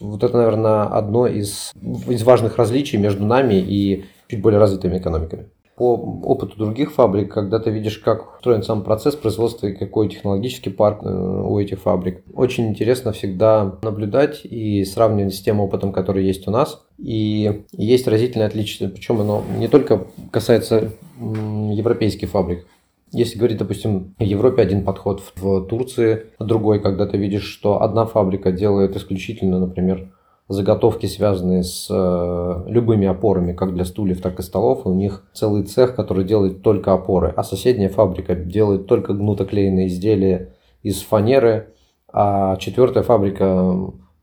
[0.00, 1.72] Вот это, наверное, одно из,
[2.08, 5.48] из важных различий между нами и чуть более развитыми экономиками.
[5.76, 10.70] По опыту других фабрик, когда ты видишь, как устроен сам процесс производства и какой технологический
[10.70, 16.26] парк э, у этих фабрик, очень интересно всегда наблюдать и сравнивать с тем опытом, который
[16.26, 16.82] есть у нас.
[16.98, 22.66] И есть разительное отличие, причем оно не только касается европейских фабрик,
[23.12, 28.06] если говорить, допустим, в Европе один подход, в Турции другой, когда ты видишь, что одна
[28.06, 30.12] фабрика делает исключительно, например,
[30.48, 35.24] заготовки, связанные с э, любыми опорами, как для стульев, так и столов, и у них
[35.34, 41.74] целый цех, который делает только опоры, а соседняя фабрика делает только гнутоклеенные изделия из фанеры,
[42.10, 43.76] а четвертая фабрика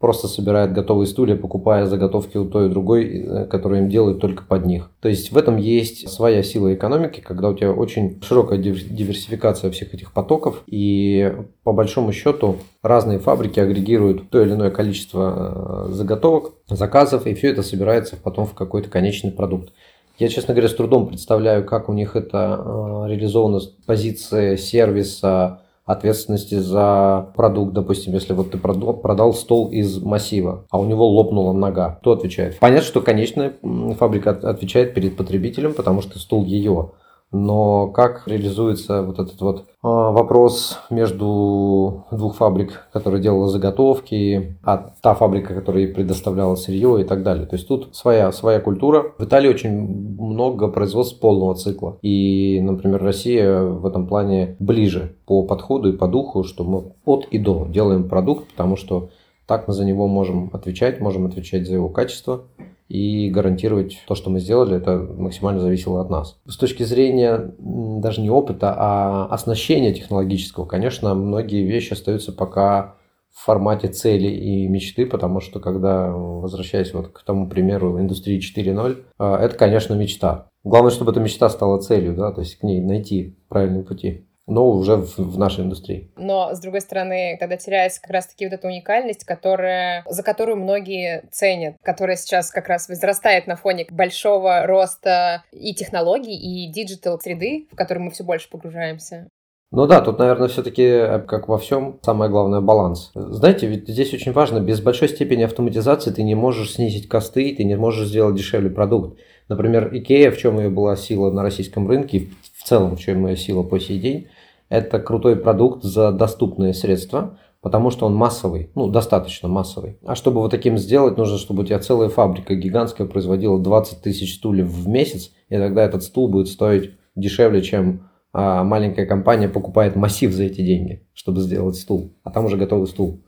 [0.05, 4.43] просто собирает готовые стулья, покупая заготовки у той и другой, э, которые им делают только
[4.43, 4.91] под них.
[5.01, 9.95] То есть в этом есть своя сила экономики, когда у тебя очень широкая диверсификация всех
[9.95, 16.53] этих потоков, и по большому счету разные фабрики агрегируют то или иное количество э, заготовок,
[16.69, 19.73] заказов, и все это собирается потом в какой-то конечный продукт.
[20.19, 25.61] Я, честно говоря, с трудом представляю, как у них это э, реализовано с позиции сервиса,
[25.85, 31.53] ответственности за продукт, допустим, если вот ты продал, стол из массива, а у него лопнула
[31.53, 32.57] нога, кто отвечает?
[32.59, 33.53] Понятно, что конечная
[33.97, 36.91] фабрика отвечает перед потребителем, потому что стул ее
[37.31, 44.93] но как реализуется вот этот вот а, вопрос между двух фабрик, которые делала заготовки, а
[45.01, 47.45] та фабрика, которая предоставляла сырье и так далее.
[47.45, 49.13] То есть тут своя, своя культура.
[49.17, 49.71] В Италии очень
[50.17, 51.97] много производств полного цикла.
[52.01, 57.25] И, например, Россия в этом плане ближе по подходу и по духу, что мы от
[57.25, 59.09] и до делаем продукт, потому что
[59.47, 62.45] Так мы за него можем отвечать, можем отвечать за его качество
[62.87, 66.39] и гарантировать то, что мы сделали, это максимально зависело от нас.
[66.47, 72.95] С точки зрения даже не опыта, а оснащения технологического, конечно, многие вещи остаются пока
[73.31, 79.03] в формате цели и мечты, потому что когда, возвращаясь вот к тому примеру индустрии 4.0,
[79.17, 80.47] а, это, конечно, мечта.
[80.63, 84.69] Главное, чтобы эта мечта стала целью, да, то есть к ней найти правильные пути но
[84.69, 86.11] уже в, в нашей индустрии.
[86.17, 91.23] Но, с другой стороны, тогда теряется как раз-таки вот эта уникальность, которая, за которую многие
[91.31, 97.67] ценят, которая сейчас как раз возрастает на фоне большого роста и технологий, и digital среды,
[97.71, 99.27] в которую мы все больше погружаемся.
[99.71, 103.11] Ну да, тут, наверное, все-таки, э, как во всем, самое главное– баланс.
[103.13, 107.63] Знаете, ведь здесь очень важно, без большой степени автоматизации ты не можешь снизить косты, ты
[107.63, 109.19] не можешь сделать дешевле продукт.
[109.49, 113.35] Например, Икея, в чем ее была сила на российском рынке, в целом, в чем ее
[113.35, 114.29] сила по сей день,
[114.77, 119.97] это крутой продукт за доступные средства, потому что он массовый, ну, достаточно массовый.
[120.05, 124.35] А чтобы вот таким сделать, нужно, чтобы у тебя целая фабрика гигантская производила 20 тысяч
[124.35, 129.95] стульев в месяц, и тогда этот стул будет стоить дешевле, чем а, маленькая компания покупает
[129.95, 133.24] массив за эти деньги, чтобы сделать стул, а там уже готовый стул.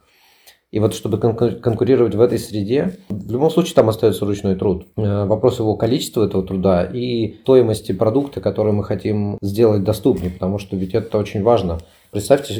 [0.71, 4.85] И вот чтобы конкурировать в этой среде, в любом случае там остается ручной труд.
[4.97, 10.57] Э, вопрос его количества этого труда и стоимости продукта, который мы хотим сделать доступнее, потому
[10.57, 11.77] что ведь это очень важно.
[12.11, 12.53] Представьте,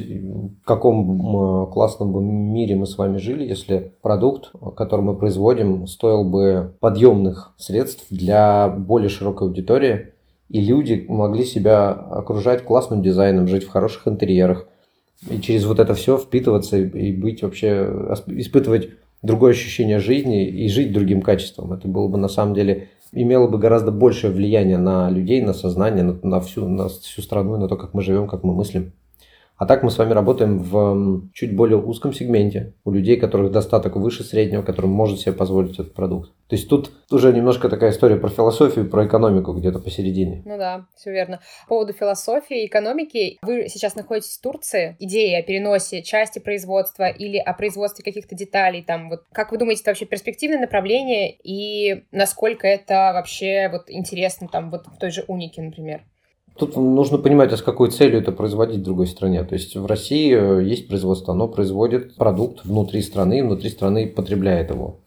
[0.62, 5.86] в каком э, классном бы мире мы с вами жили, если продукт, который мы производим,
[5.86, 10.13] стоил бы подъемных средств для более широкой аудитории,
[10.50, 14.65] и люди могли себя окружать классным дизайном, жить в хороших интерьерах,
[15.30, 17.90] и через вот это все впитываться и быть вообще,
[18.28, 18.90] испытывать
[19.24, 21.74] другое ощущение жизни и жить другим качеством.
[21.74, 26.04] Это было бы на самом деле, имело бы гораздо большее влияние на людей, на сознание,
[26.04, 28.94] на, на, всю, на всю страну, на то, как мы живем, как мы мыслим.
[29.58, 33.96] А так мы с вами работаем в чуть более узком сегменте, у людей, которых достаток
[33.96, 36.32] выше среднего, которым может себе позволить этот продукт.
[36.48, 40.43] То есть тут уже немножко такая история про философию, про экономику где-то посередине.
[40.46, 41.39] Ну да, все верно.
[41.63, 44.96] По поводу философии и экономики, вы сейчас находитесь в Турции.
[45.00, 49.82] Идеи о переносе части производства или о производстве каких-то деталей, там вот, как вы думаете,
[49.82, 55.26] это вообще перспективное направление и насколько это вообще вот интересно там вот в той же
[55.28, 56.04] Унике, например?
[56.58, 59.43] Тут нужно понимать, а с какой целью это производить в другой стране.
[59.43, 64.72] То есть в России э, есть производство, оно производит продукт внутри страны, внутри страны потребляет
[64.72, 65.00] его.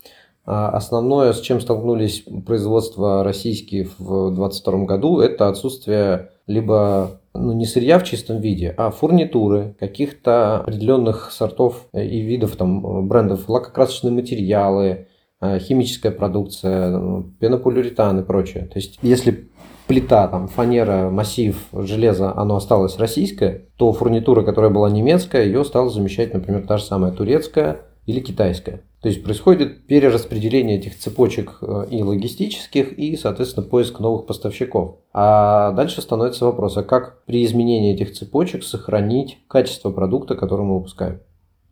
[0.47, 7.67] А основное, с чем столкнулись производства российские в 2022 году, это отсутствие либо ну, не
[7.67, 15.07] сырья в чистом виде, а фурнитуры, каких-то определенных сортов и видов там, брендов, лакокрасочные материалы,
[15.41, 18.65] э, химическая продукция, пенополиуретан и прочее.
[18.65, 19.51] То есть, если
[19.91, 25.91] плита, там, фанера, массив, железо, оно осталось российское, то фурнитура, которая была немецкая, ее стала
[25.91, 28.83] замещать, например, та же самая турецкая или китайская.
[29.03, 34.99] То есть происходит перераспределение этих цепочек э, и логистических, и, соответственно, поиск новых поставщиков.
[35.13, 40.77] А дальше становится вопрос, а как при изменении этих цепочек сохранить качество продукта, который мы
[40.77, 41.19] выпускаем?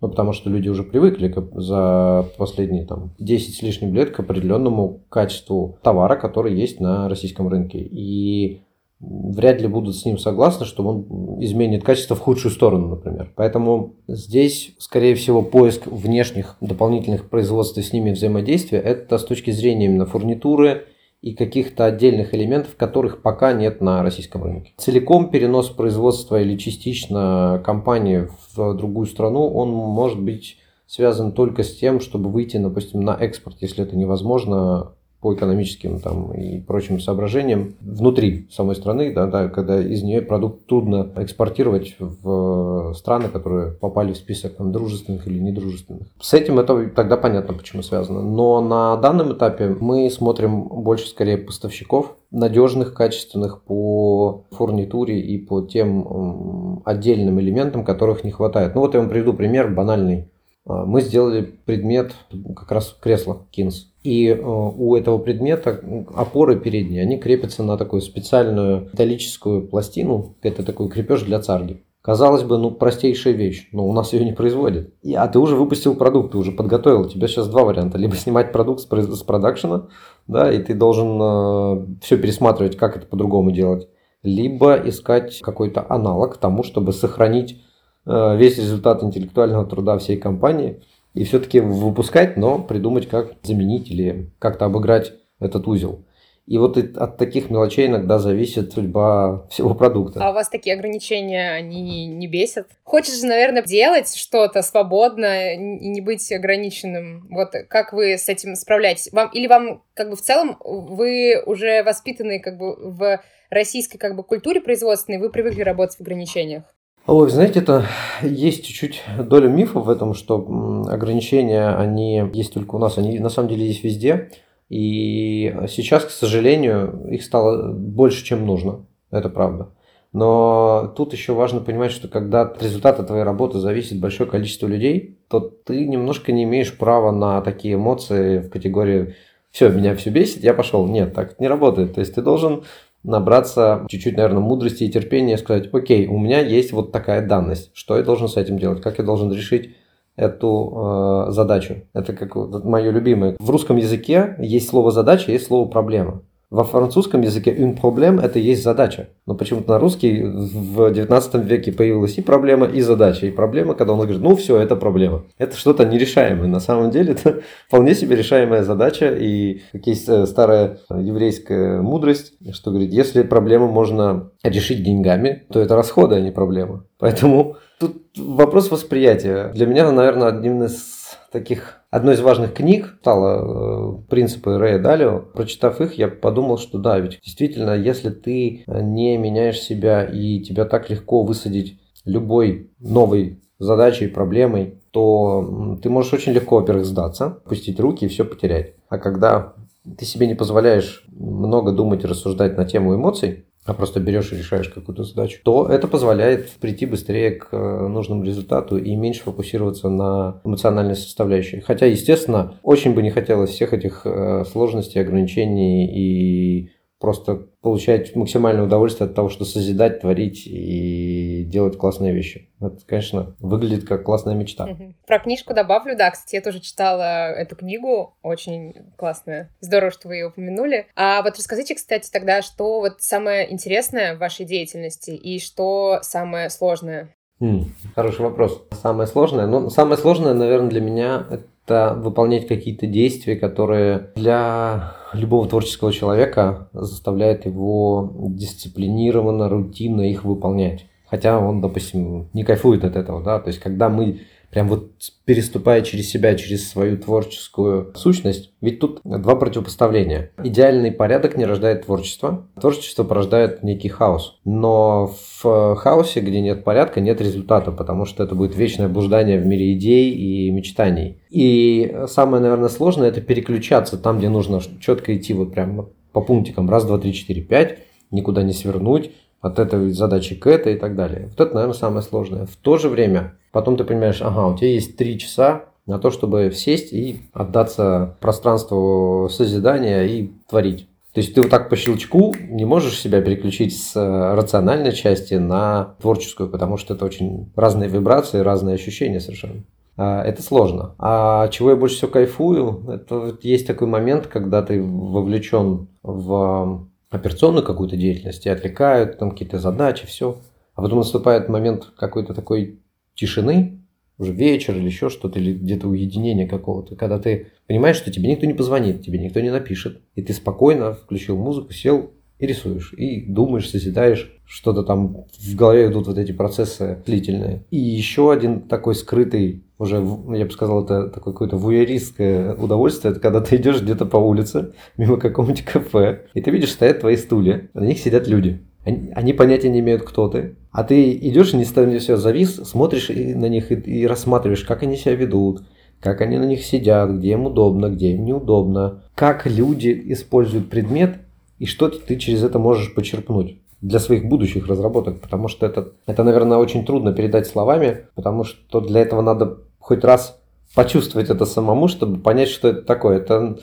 [0.00, 5.00] Ну, потому что люди уже привыкли за последние там, 10 с лишним лет к определенному
[5.08, 7.78] качеству товара, который есть на российском рынке.
[7.78, 8.62] И
[9.00, 13.32] вряд ли будут с ним согласны, что он изменит качество в худшую сторону, например.
[13.34, 19.50] Поэтому здесь, скорее всего, поиск внешних дополнительных производств и с ними взаимодействия– это с точки
[19.50, 20.86] зрения именно фурнитуры,
[21.20, 24.72] и каких-то отдельных элементов, которых пока нет на российском рынке.
[24.76, 31.76] Целиком перенос производства или частично компании в другую страну, он может быть связан только с
[31.76, 33.56] тем, чтобы выйти, допустим, на экспорт.
[33.60, 39.80] Если это невозможно, по экономическим там, и прочим соображениям внутри самой страны, да, да, когда
[39.80, 46.06] из нее продукт трудно экспортировать в страны, которые попали в список там, дружественных или недружественных.
[46.20, 48.22] С этим это тогда понятно, почему связано.
[48.22, 55.62] Но на данном этапе мы смотрим больше скорее поставщиков, надежных, качественных по фурнитуре и по
[55.62, 58.74] тем отдельным элементам, которых не хватает.
[58.74, 60.28] Ну вот я вам приведу пример банальный.
[60.68, 62.12] А, мы сделали предмет
[62.54, 63.86] как раз кресла Kins.
[64.04, 65.80] И э, у этого предмета
[66.14, 70.36] опоры передние, они крепятся на такую специальную металлическую пластину.
[70.42, 71.82] Это такой крепеж для царги.
[72.00, 74.94] Казалось бы, ну, простейшая вещь, но у нас ее не производят.
[75.02, 77.02] И, а ты уже выпустил продукт, ты уже подготовил.
[77.02, 77.98] У тебя сейчас два варианта.
[77.98, 79.88] Либо снимать продукт с, с продакшена,
[80.26, 83.88] да, и ты должен э, все пересматривать, как это по-другому делать.
[84.22, 87.60] Либо искать какой-то аналог тому, чтобы сохранить
[88.08, 90.80] весь результат интеллектуального труда всей компании–
[91.18, 96.04] и все-таки выпускать, но придумать, как заменить или как-то обыграть этот узел.
[96.46, 100.24] И вот от таких мелочей иногда зависит судьба всего продукта.
[100.24, 102.68] А у вас такие ограничения, они не бесят?
[102.84, 107.26] Хочешь же, наверное, делать что-то свободно и не быть ограниченным.
[107.30, 109.12] Вот как вы с этим справляетесь?
[109.12, 114.16] Вам, или вам как бы в целом вы уже воспитаны как бы в российской как
[114.16, 116.62] бы культуре производственной, вы привыкли работать в ограничениях?
[117.10, 117.86] Ой, знаете, это
[118.20, 123.30] есть чуть-чуть доля мифа в этом, что ограничения, они есть только у нас, они на
[123.30, 124.30] самом деле есть везде.
[124.68, 128.84] И сейчас, к сожалению, их стало больше, чем нужно.
[129.10, 129.70] Это правда.
[130.12, 135.18] Но тут еще важно понимать, что когда от результата твоей работы зависит большое количество людей,
[135.28, 139.14] то ты немножко не имеешь права на такие эмоции в категории
[139.50, 140.86] «все, меня все бесит, я пошел».
[140.86, 141.94] Нет, так не работает.
[141.94, 142.64] То есть ты должен
[143.02, 147.70] набраться чуть-чуть, наверное, мудрости и терпения и сказать «окей, у меня есть вот такая данность,
[147.74, 149.74] что я должен с этим делать, как я должен решить
[150.18, 151.86] эту э, задачу.
[151.94, 153.36] Это как вот, мое любимое.
[153.38, 156.22] В русском языке есть слово задача, есть слово проблема.
[156.50, 159.10] Во французском языке un problème– это есть задача.
[159.26, 163.26] Но почему-то на русский в 19 веке появилась и проблема, и задача.
[163.26, 165.24] И проблема, когда он говорит, ну все, это проблема.
[165.36, 166.48] Это что-то нерешаемое.
[166.48, 169.14] На самом деле это вполне себе решаемая задача.
[169.14, 175.60] И как есть э, старая еврейская мудрость, что говорит, если проблему можно решить деньгами, то
[175.60, 176.86] это расходы, а не проблема.
[176.98, 179.50] Поэтому тут вопрос восприятия.
[179.54, 180.96] Для меня, наверное, одним из
[181.30, 185.20] таких Одной из важных книг стала э, «Принципы Рэя Далио».
[185.20, 190.66] Прочитав их, я подумал, что да, ведь действительно, если ты не меняешь себя и тебя
[190.66, 197.80] так легко высадить любой новой задачей, проблемой, то ты можешь очень легко, во-первых, сдаться, пустить
[197.80, 198.74] руки и все потерять.
[198.88, 199.54] А когда
[199.96, 204.36] ты себе не позволяешь много думать и рассуждать на тему эмоций, а просто берешь и
[204.36, 209.90] решаешь какую-то задачу, то это позволяет прийти быстрее к э, нужному результату и меньше фокусироваться
[209.90, 211.60] на эмоциональной составляющей.
[211.60, 218.64] Хотя, естественно, очень бы не хотелось всех этих э, сложностей, ограничений и просто получать максимальное
[218.64, 222.50] удовольствие от того, что созидать, творить и делать классные вещи.
[222.60, 224.68] Это, конечно, выглядит как классная мечта.
[225.06, 229.50] Про книжку добавлю, да, кстати, я тоже читала эту книгу, очень классная.
[229.60, 230.86] Здорово, что вы ее упомянули.
[230.96, 236.50] А вот расскажите, кстати, тогда, что вот самое интересное в вашей деятельности и что самое
[236.50, 237.14] сложное?
[237.40, 238.66] Хм, хороший вопрос.
[238.82, 239.46] Самое сложное?
[239.46, 241.26] Ну, самое сложное, наверное, для меня
[241.68, 250.86] это выполнять какие-то действия, которые для любого творческого человека заставляют его дисциплинированно, рутинно их выполнять.
[251.06, 254.20] Хотя он, допустим, не кайфует от этого, да, то есть когда мы
[254.50, 254.92] прям вот
[255.24, 258.52] переступая через себя, через свою творческую сущность.
[258.60, 260.30] Ведь тут два противопоставления.
[260.42, 262.48] Идеальный порядок не рождает творчество.
[262.60, 264.38] Творчество порождает некий хаос.
[264.44, 269.46] Но в хаосе, где нет порядка, нет результата, потому что это будет вечное блуждание в
[269.46, 271.20] мире идей и мечтаний.
[271.30, 276.70] И самое, наверное, сложное– это переключаться там, где нужно четко идти вот прям по пунктикам.
[276.70, 277.78] Раз, два, три, четыре, пять.
[278.10, 279.10] Никуда не свернуть
[279.40, 281.28] от этой задачи к этой и так далее.
[281.30, 282.46] Вот это, наверное, самое сложное.
[282.46, 286.10] В то же время потом ты понимаешь, ага, у тебя есть три часа на то,
[286.10, 290.88] чтобы сесть и отдаться пространству созидания и творить.
[291.14, 295.96] То есть ты вот так по щелчку не можешь себя переключить с рациональной части на
[296.00, 299.64] творческую, потому что это очень разные вибрации, разные ощущения совершенно.
[299.96, 300.94] А, это сложно.
[300.98, 307.64] А чего я больше всего кайфую, это есть такой момент, когда ты вовлечен в операционную
[307.64, 310.38] какую-то деятельность, и отвлекают, там какие-то задачи, все.
[310.74, 312.80] А потом наступает момент какой-то такой
[313.14, 313.80] тишины,
[314.18, 318.46] уже вечер или еще что-то, или где-то уединение какого-то, когда ты понимаешь, что тебе никто
[318.46, 323.20] не позвонит, тебе никто не напишет, и ты спокойно включил музыку, сел и рисуешь, и
[323.20, 327.64] думаешь, созидаешь, что-то там в голове идут вот эти процессы длительные.
[327.70, 333.20] И еще один такой скрытый, уже, я бы сказал, это такое какое-то вуяристское удовольствие, это
[333.20, 337.68] когда ты идешь где-то по улице, мимо какого-нибудь кафе, и ты видишь, стоят твои стулья,
[337.74, 338.60] на них сидят люди.
[338.84, 340.56] Они, они понятия не имеют, кто ты.
[340.70, 344.82] А ты идешь и не ставишь все завис, смотришь на них и, и рассматриваешь, как
[344.82, 345.62] они себя ведут,
[346.00, 351.18] как они на них сидят, где им удобно, где им неудобно, как люди используют предмет
[351.58, 356.24] и что ты через это можешь почерпнуть для своих будущих разработок, потому что это, это,
[356.24, 360.40] наверное, очень трудно передать словами, потому что для этого надо хоть раз
[360.74, 363.18] почувствовать это самому, чтобы понять, что это такое.
[363.18, 363.58] Это,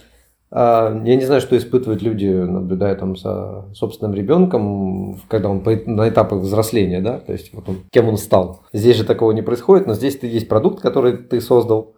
[0.52, 6.10] а, я не знаю, что испытывают люди, наблюдая там за собственным ребенком, когда он на
[6.10, 8.64] этапах взросления, да, то есть вот он, кем он стал.
[8.72, 11.96] Здесь же такого не происходит, но здесь ты есть продукт, который ты создал,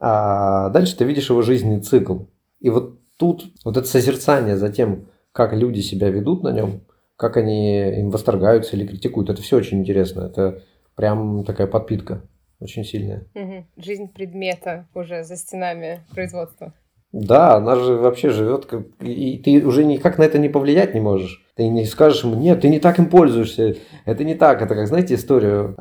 [0.00, 2.20] а дальше ты видишь его жизненный цикл.
[2.60, 6.82] И вот тут вот это созерцание за тем, как люди себя ведут на нем,
[7.16, 9.30] как они им восторгаются или критикуют.
[9.30, 10.22] Это все очень интересно.
[10.22, 10.62] Это
[10.94, 12.22] прям такая подпитка
[12.60, 13.26] очень сильная.
[13.34, 13.66] Угу.
[13.76, 16.74] Жизнь предмета уже за стенами производства.
[17.12, 18.82] Да, она же вообще живет, как...
[19.00, 21.42] и ты уже никак на это не повлиять не можешь.
[21.56, 23.76] Ты не скажешь ему, нет, ты не так им пользуешься.
[24.04, 24.60] Это не так.
[24.60, 25.74] Это как, знаете, историю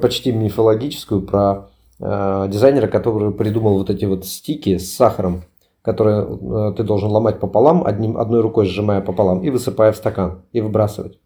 [0.00, 1.70] почти мифологическую про
[2.00, 5.44] э, дизайнера, который придумал вот эти вот стики с сахаром,
[5.84, 10.42] которые э, ты должен ломать пополам, одним, одной рукой сжимая пополам и высыпая в стакан,
[10.52, 11.18] и выбрасывать.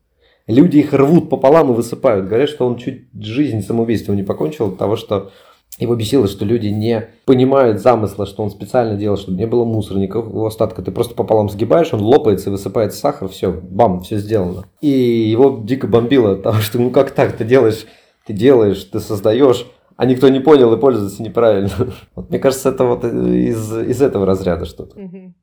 [0.49, 2.27] Люди их рвут пополам и высыпают.
[2.27, 5.31] Говорят, что он чуть жизнь самоубийством не покончил от того, что
[5.79, 10.27] его бесило, что люди не понимают замысла, что он специально делал, чтобы не было мусорников,
[10.27, 10.83] его остатка.
[10.83, 14.65] Ты просто пополам сгибаешь, он лопается, высыпает сахар, все, бам, все сделано.
[14.81, 17.87] И его дико бомбило от того, что ну как так, ты делаешь,
[18.27, 19.67] ты делаешь, ты создаешь,
[19.99, 21.70] а никто не понял и пользуется неправильно.
[22.14, 24.96] Вот, мне кажется, это вот из, из этого разряда что-то.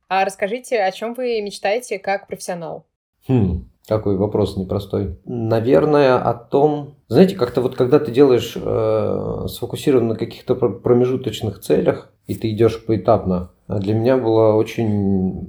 [0.07, 2.85] А расскажите, о чем вы мечтаете как профессионал?
[3.27, 5.19] Хм, какой вопрос непростой.
[5.25, 12.13] Наверное, о том, знаете, как-то вот когда ты делаешь э, сфокусирован на каких-то промежуточных целях,
[12.25, 15.47] и ты идешь поэтапно, для меня было очень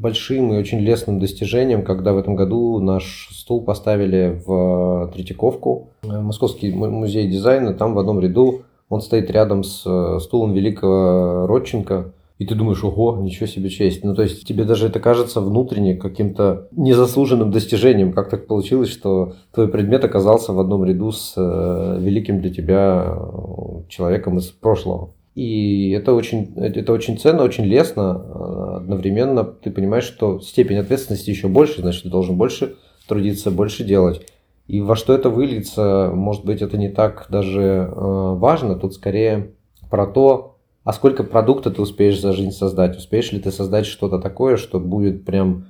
[0.00, 6.72] большим и очень лестным достижением, когда в этом году наш стул поставили в Третьяковку, Московский
[6.72, 12.46] музей дизайна, там в одном ряду он стоит рядом с э, стулом великого Родченко, и
[12.46, 14.02] ты думаешь, ого, ничего себе честь.
[14.02, 18.12] Ну, то есть тебе даже это кажется внутренне каким-то незаслуженным достижением.
[18.12, 23.14] Как так получилось, что твой предмет оказался в одном ряду с э, великим для тебя
[23.14, 25.10] э, человеком из прошлого.
[25.34, 28.76] И это очень, это очень ценно, очень лестно.
[28.76, 32.76] Одновременно ты понимаешь, что степень ответственности еще больше, значит, ты должен больше
[33.06, 34.26] трудиться, больше делать.
[34.66, 38.76] И во что это выльется, может быть, это не так даже э, важно.
[38.76, 39.52] Тут скорее
[39.90, 42.96] про то, а сколько продукта ты успеешь за жизнь создать?
[42.96, 45.66] Успеешь ли ты создать что-то такое, что будет прям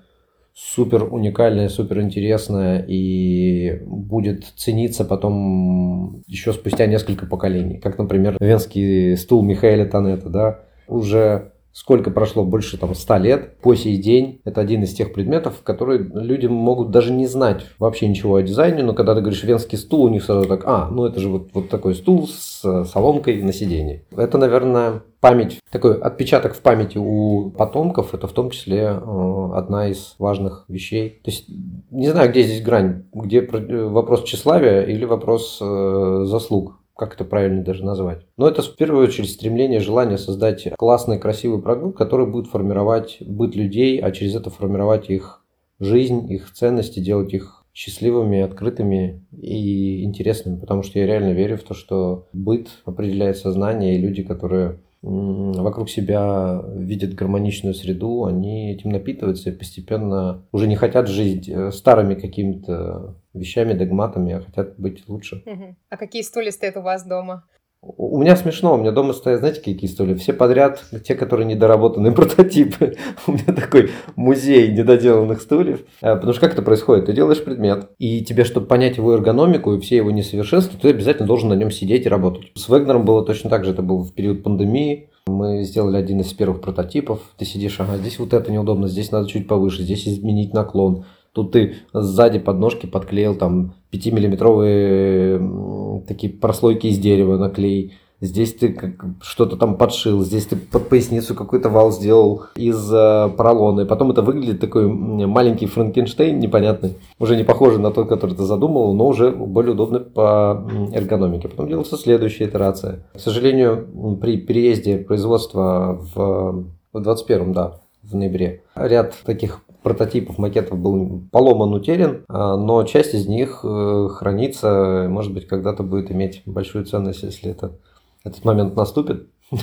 [0.54, 7.78] супер уникальное, супер интересное и будет цениться потом еще спустя несколько поколений.
[7.78, 13.74] Как, например, венский стул Михаэля Танета, да, уже сколько прошло, больше там 100 лет, по
[13.74, 18.36] сей день это один из тех предметов, которые люди могут даже не знать вообще ничего
[18.36, 21.20] о дизайне, но когда ты говоришь венский стул, у них сразу так, а, ну это
[21.20, 24.04] же вот, вот такой стул с соломкой на сиденье.
[24.16, 29.88] Это, наверное, память, такой отпечаток в памяти у потомков, это в том числе э, одна
[29.88, 31.20] из важных вещей.
[31.22, 31.48] То есть,
[31.90, 37.64] не знаю, где здесь грань, где вопрос тщеславия или вопрос э, заслуг как это правильно
[37.64, 38.26] даже назвать.
[38.36, 43.56] Но это в первую очередь стремление, желание создать классный, красивый продукт, который будет формировать быт
[43.56, 45.42] людей, а через это формировать их
[45.78, 51.62] жизнь, их ценности, делать их счастливыми, открытыми и интересными, потому что я реально верю в
[51.62, 58.90] то, что быт определяет сознание, и люди, которые вокруг себя видят гармоничную среду, они этим
[58.90, 65.08] напитываются и постепенно уже не хотят жить э, старыми какими-то вещами, догматами, а хотят быть
[65.08, 65.42] лучше.
[65.88, 67.44] А какие стулья стоят у вас дома?
[67.82, 70.14] У меня смешно, у меня дома стоят, знаете, какие стулья?
[70.14, 72.96] Все подряд, те, которые недоработанные прототипы.
[73.26, 75.80] У меня такой музей недоделанных стульев.
[76.02, 77.06] А, потому что как это происходит?
[77.06, 81.26] Ты делаешь предмет, и тебе, чтобы понять его эргономику и все его несовершенства, ты обязательно
[81.26, 82.52] должен на нем сидеть и работать.
[82.54, 85.08] С Вегнером было точно так же, это был в период пандемии.
[85.26, 87.20] Мы сделали один из первых прототипов.
[87.38, 91.06] Ты сидишь, ага, здесь вот это неудобно, здесь надо чуть повыше, здесь изменить наклон.
[91.32, 97.94] Тут ты сзади подножки подклеил там 5-миллиметровые такие прослойки из дерева наклей.
[98.22, 103.80] Здесь ты что-то там подшил, здесь ты под поясницу какой-то вал сделал из э, поролона.
[103.80, 106.98] И потом это выглядит такой маленький Франкенштейн непонятный.
[107.18, 111.48] Уже не похожий на тот, который ты задумывал, но уже более удобный по эргономике.
[111.48, 113.06] Потом делался следующая итерация.
[113.14, 120.78] К сожалению, при переезде производства в, в 21-м, да, в ноябре, ряд таких прототипов макетов
[120.78, 126.42] был поломан, утерян, а, но часть из них э, хранится, может быть, когда-то будет иметь
[126.46, 127.78] большую ценность, если это,
[128.24, 129.28] этот момент наступит.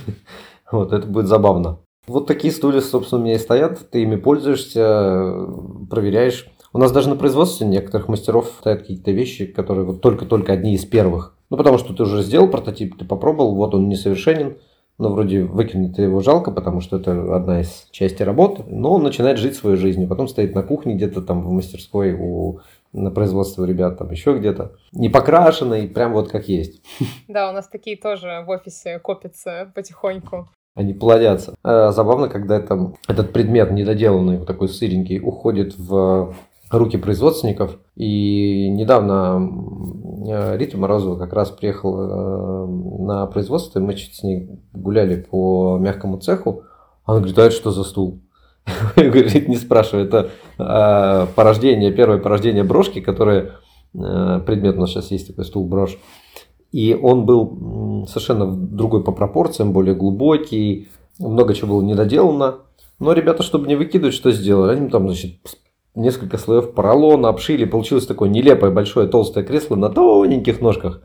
[0.70, 1.80] Вот, это будет забавно.
[2.08, 3.90] Вот такие стулья, собственно, у меня и стоят.
[3.90, 5.48] Ты ими пользуешься,
[5.90, 6.50] проверяешь.
[6.74, 10.84] У нас даже на производстве некоторых мастеров стоят какие-то вещи, которые вот только-только одни из
[10.84, 11.38] первых.
[11.50, 14.58] Ну, потому что ты уже сделал прототип, ты попробовал, вот он несовершенен,
[14.98, 19.38] но вроде выкинуть его жалко, потому что это одна из частей работы, но он начинает
[19.38, 22.60] жить своей жизнью, потом стоит на кухне где-то там в мастерской у
[22.94, 24.72] на производство ребят там еще где-то.
[24.92, 26.82] Не покрашенный, прям вот как есть.
[27.28, 30.48] Да, у нас такие тоже в офисе копятся потихоньку.
[30.76, 31.56] Они плодятся.
[31.64, 36.34] А, забавно, когда там этот предмет недоделанный, вот такой сыренький, уходит в
[36.70, 37.78] руки производственников.
[37.96, 39.50] И недавно
[40.28, 45.22] э, Рита Морозова как раз приехала э, на производство, и мы чуть с ней гуляли
[45.22, 46.64] по мягкому цеху.
[47.06, 48.22] Она говорит, а это что за стул?
[48.96, 53.54] Я говорю, не спрашивай, это э, порождение, первое порождение брошки, которое
[53.94, 55.98] предмет у нас сейчас есть такой стул брошь.
[56.72, 62.58] И он был совершенно другой по пропорциям, более глубокий, много чего было недоделано.
[63.00, 64.76] Но ребята, чтобы не выкидывать, что сделали?
[64.76, 65.40] Они там, значит,
[65.98, 71.02] несколько слоев поролона обшили, получилось такое нелепое большое толстое кресло на тоненьких ножках.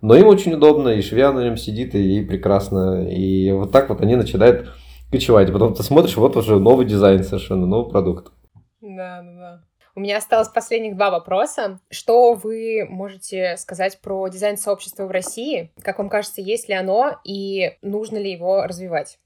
[0.00, 3.08] Но им очень удобно, и швея на нем сидит, и прекрасно.
[3.08, 4.68] И вот так вот они начинают
[5.10, 5.52] кочевать.
[5.52, 8.32] Потом ты смотришь, вот уже новый дизайн совершенно, новый продукт.
[8.80, 9.62] Да, да, да.
[9.94, 11.80] У меня осталось последних два вопроса.
[11.90, 15.72] Что вы можете сказать про дизайн сообщества в России?
[15.82, 19.18] Как вам кажется, есть ли оно и нужно ли его развивать?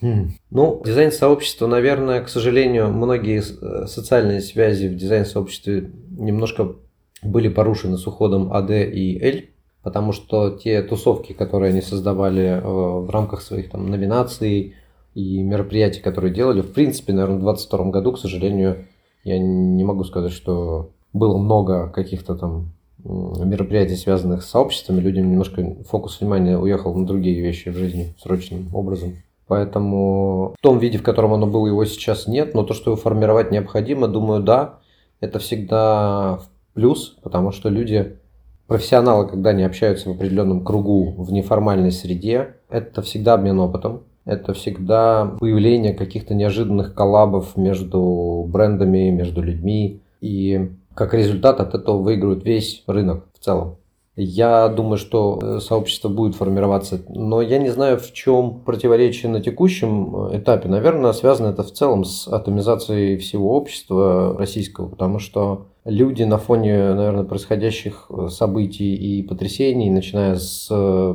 [0.00, 0.32] Хм.
[0.50, 6.74] Ну, дизайн сообщества, наверное, к сожалению, многие э, социальные связи в дизайн сообществе немножко
[7.22, 9.42] были порушены с уходом АД и L,
[9.82, 14.74] потому что те тусовки, которые они создавали э, в рамках своих там номинаций
[15.14, 18.86] и мероприятий, которые делали, в принципе, наверное, в 2022 году, к сожалению,
[19.24, 22.72] я не могу сказать, что было много каких-то там
[23.02, 28.68] мероприятий, связанных с сообществами, людям немножко фокус внимания уехал на другие вещи в жизни срочным
[28.74, 29.16] образом.
[29.48, 32.54] Поэтому в том виде, в котором оно было, его сейчас нет.
[32.54, 34.80] Но то, что его формировать необходимо, думаю, да.
[35.20, 36.40] Это всегда
[36.74, 38.18] плюс, потому что люди,
[38.66, 44.02] профессионалы, когда они общаются в определенном кругу, в неформальной среде, это всегда обмен опытом.
[44.24, 50.02] Это всегда появление каких-то неожиданных коллабов между брендами, между людьми.
[50.20, 53.76] И как результат от этого выигрывает весь рынок в целом.
[54.18, 59.42] Я думаю, что э, сообщество будет формироваться, но я не знаю, в чем противоречие на
[59.42, 60.70] текущем э, этапе.
[60.70, 66.94] Наверное, связано это в целом с атомизацией всего общества российского, потому что люди на фоне,
[66.94, 70.66] наверное, происходящих э, событий и потрясений, начиная с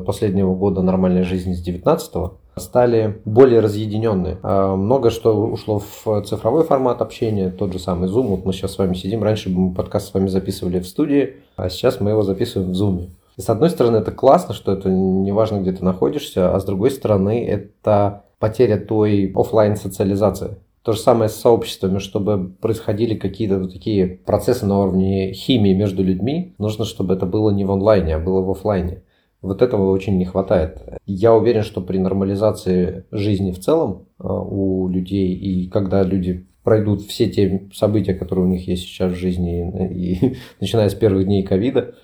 [0.05, 4.37] последнего года нормальной жизни, с 19-го, стали более разъединенные.
[4.43, 8.27] А много что ушло в цифровой формат общения, тот же самый Zoom.
[8.27, 11.69] Вот мы сейчас с вами сидим, раньше мы подкаст с вами записывали в студии, а
[11.69, 13.09] сейчас мы его записываем в Zoom.
[13.37, 16.65] И с одной стороны, это классно, что это не важно, где ты находишься, а с
[16.65, 20.57] другой стороны, это потеря той офлайн социализации.
[20.83, 26.03] То же самое с сообществами, чтобы происходили какие-то вот такие процессы на уровне химии между
[26.03, 29.03] людьми, нужно, чтобы это было не в онлайне, а было в офлайне.
[29.41, 30.79] Вот этого очень не хватает.
[31.05, 37.01] Я уверен, что при нормализации жизни в целом э, у людей, и когда люди пройдут
[37.01, 41.41] все те события, которые у них есть сейчас в жизни, и, начиная с первых дней
[41.41, 41.95] ковида,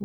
[0.00, 0.04] э,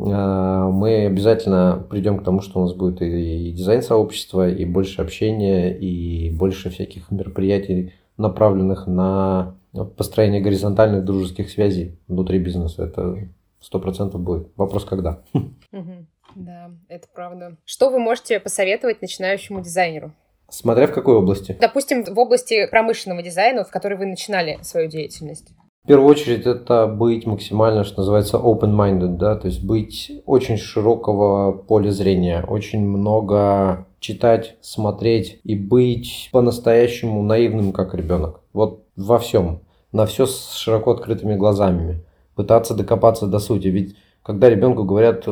[0.72, 5.70] мы обязательно придем к тому, что у нас будет и дизайн сообщества, и больше общения,
[5.70, 9.54] и больше всяких мероприятий, направленных на
[9.96, 12.84] построение горизонтальных дружеских связей внутри бизнеса.
[12.84, 13.28] Это
[13.60, 14.48] сто процентов будет.
[14.56, 15.22] Вопрос когда.
[16.34, 17.56] Да, это правда.
[17.64, 20.12] Что вы можете посоветовать начинающему дизайнеру?
[20.48, 21.56] Смотря в какой области.
[21.60, 25.52] Допустим, в области промышленного дизайна, в которой вы начинали свою деятельность.
[25.84, 31.52] В первую очередь это быть максимально, что называется, open-minded, да, то есть быть очень широкого
[31.52, 38.42] поля зрения, очень много читать, смотреть и быть по-настоящему наивным, как ребенок.
[38.52, 39.62] Вот во всем.
[39.90, 42.04] На все с широко открытыми глазами.
[42.36, 43.68] Пытаться докопаться до сути.
[43.68, 45.30] Ведь когда ребенку говорят, э,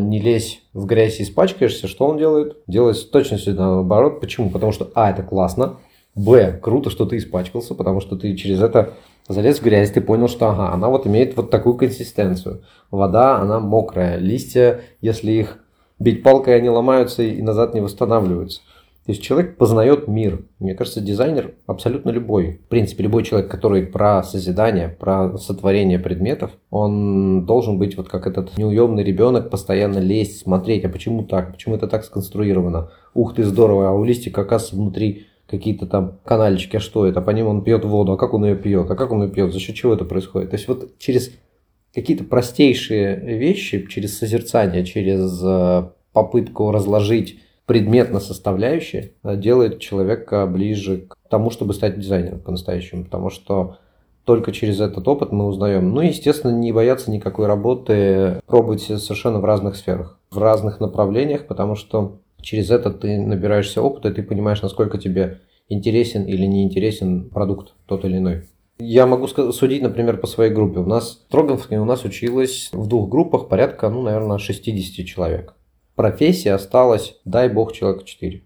[0.00, 2.56] не лезь в грязь и испачкаешься, что он делает?
[2.66, 4.20] Делает точно все наоборот.
[4.20, 4.50] Почему?
[4.50, 5.76] Потому что, а, это классно,
[6.14, 8.94] б, круто, что ты испачкался, потому что ты через это
[9.28, 12.62] залез в грязь, ты понял, что, ага, она вот имеет вот такую консистенцию.
[12.90, 14.16] Вода, она мокрая.
[14.16, 15.58] Листья, если их
[15.98, 18.62] бить палкой, они ломаются и назад не восстанавливаются.
[19.06, 20.46] То есть человек познает мир.
[20.58, 22.60] Мне кажется, дизайнер абсолютно любой.
[22.64, 28.26] В принципе, любой человек, который про созидание, про сотворение предметов, он должен быть вот как
[28.26, 32.90] этот неуемный ребенок, постоянно лезть, смотреть, а почему так, почему это так сконструировано.
[33.12, 37.30] Ух ты, здорово, а у листика, оказывается, внутри какие-то там канальчики, а что это, по
[37.30, 39.60] ним он пьет воду, а как он ее пьет, а как он ее пьет, за
[39.60, 40.48] счет чего это происходит.
[40.48, 41.30] То есть вот через
[41.94, 51.16] какие-то простейшие вещи, через созерцание, через э, попытку разложить предметно составляющая делает человека ближе к
[51.28, 53.78] тому, чтобы стать дизайнером по-настоящему, потому что
[54.24, 55.92] только через этот опыт мы узнаем.
[55.92, 61.74] Ну, естественно, не бояться никакой работы, пробовать совершенно в разных сферах, в разных направлениях, потому
[61.74, 67.28] что через это ты набираешься опыта, и ты понимаешь, насколько тебе интересен или не интересен
[67.30, 68.44] продукт тот или иной.
[68.78, 70.80] Я могу судить, например, по своей группе.
[70.80, 75.54] У нас в Троговске у нас училось в двух группах порядка, ну, наверное, 60 человек
[75.94, 78.42] профессий осталось, дай бог, человека 4.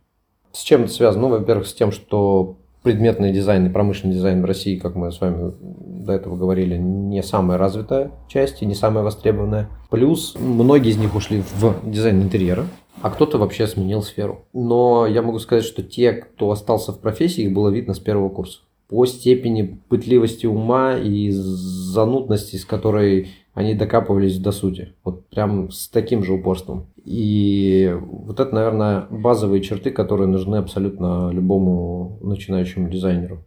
[0.53, 1.29] С чем это связано?
[1.29, 5.21] Ну, во-первых, с тем, что предметный дизайн и промышленный дизайн в России, как мы с
[5.21, 9.69] вами до этого говорили, не самая развитая часть и не самая востребованная.
[9.91, 12.67] Плюс многие из них ушли в дизайн интерьера,
[13.03, 14.47] а кто-то вообще сменил сферу.
[14.53, 18.29] Но я могу сказать, что те, кто остался в профессии, их было видно с первого
[18.29, 18.61] курса.
[18.89, 24.95] По степени пытливости ума и занудности, с которой они докапывались до сути.
[25.05, 26.87] Вот прям с таким же упорством.
[27.11, 33.39] И вот это, наверное, базовые черты, которые нужны абсолютно любому начинающему дизайнеру.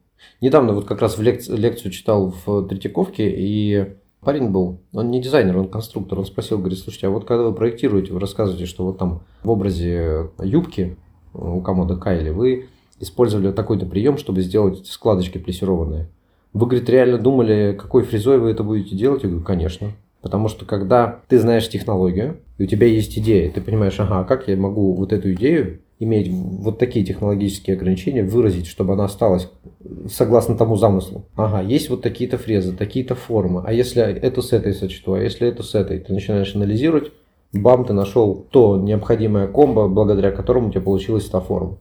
[0.41, 5.21] Недавно вот как раз в лекцию, лекцию читал в Третьяковке, и парень был, он не
[5.21, 6.17] дизайнер, он конструктор.
[6.17, 9.51] Он спросил, говорит, слушайте, а вот когда вы проектируете, вы рассказываете, что вот там в
[9.51, 10.97] образе юбки
[11.35, 12.65] у комода Кайли вы
[12.99, 16.09] использовали такой-то прием, чтобы сделать складочки плессированные.
[16.53, 19.21] Вы, говорит, реально думали, какой фрезой вы это будете делать?
[19.21, 19.91] Я говорю, конечно.
[20.21, 24.47] Потому что когда ты знаешь технологию, и у тебя есть идея, ты понимаешь, ага, как
[24.47, 29.49] я могу вот эту идею иметь вот такие технологические ограничения, выразить, чтобы она осталась
[30.09, 31.25] согласно тому замыслу.
[31.35, 33.63] Ага, есть вот такие-то фрезы, такие-то формы.
[33.65, 37.11] А если это с этой сочету, а если это с этой, ты начинаешь анализировать,
[37.53, 41.77] бам, ты нашел то необходимое комбо, благодаря которому у тебя получилась та форма.